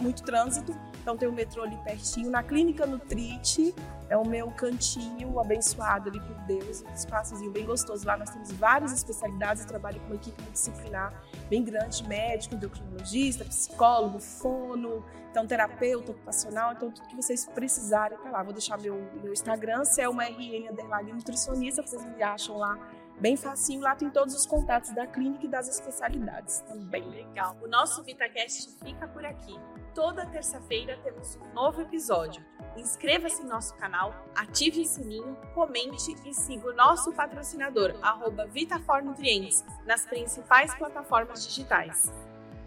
[0.00, 0.76] muito trânsito.
[1.00, 2.30] Então, tem o metrô ali pertinho.
[2.30, 3.74] Na Clínica Nutrite,
[4.10, 8.06] é o meu cantinho abençoado ali por Deus, um espaçozinho bem gostoso.
[8.06, 11.12] Lá nós temos várias especialidades, eu trabalho com uma equipe multidisciplinar
[11.48, 18.30] bem grande, médico, endocrinologista, psicólogo, fono, então terapeuta ocupacional, então tudo que vocês precisarem tá
[18.30, 18.42] lá.
[18.42, 22.78] Vou deixar meu, meu Instagram, Selma RN Underline Nutricionista, vocês me acham lá
[23.20, 23.80] bem facinho.
[23.80, 27.08] Lá tem todos os contatos da clínica e das especialidades também.
[27.08, 27.56] Legal.
[27.62, 29.58] O nosso VitaCast fica por aqui.
[29.94, 32.44] Toda terça-feira temos um novo episódio.
[32.76, 39.64] Inscreva-se em nosso canal, ative o sininho, comente e siga o nosso patrocinador, arroba VitaForNutrientes,
[39.84, 42.12] nas principais plataformas digitais.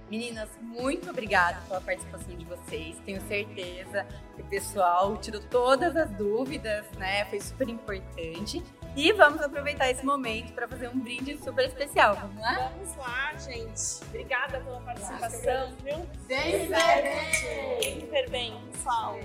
[0.09, 2.97] Meninas, muito obrigada pela participação de vocês.
[3.05, 7.23] Tenho certeza que o pessoal tirou todas as dúvidas, né?
[7.25, 8.61] Foi super importante.
[8.95, 12.15] E vamos aproveitar esse momento para fazer um brinde super especial.
[12.15, 12.71] Vamos lá?
[12.73, 14.05] Vamos lá, gente.
[14.07, 15.97] Obrigada pela participação, viu?
[16.27, 18.07] Bem, bem.
[18.09, 19.17] Bem, bem, pessoal.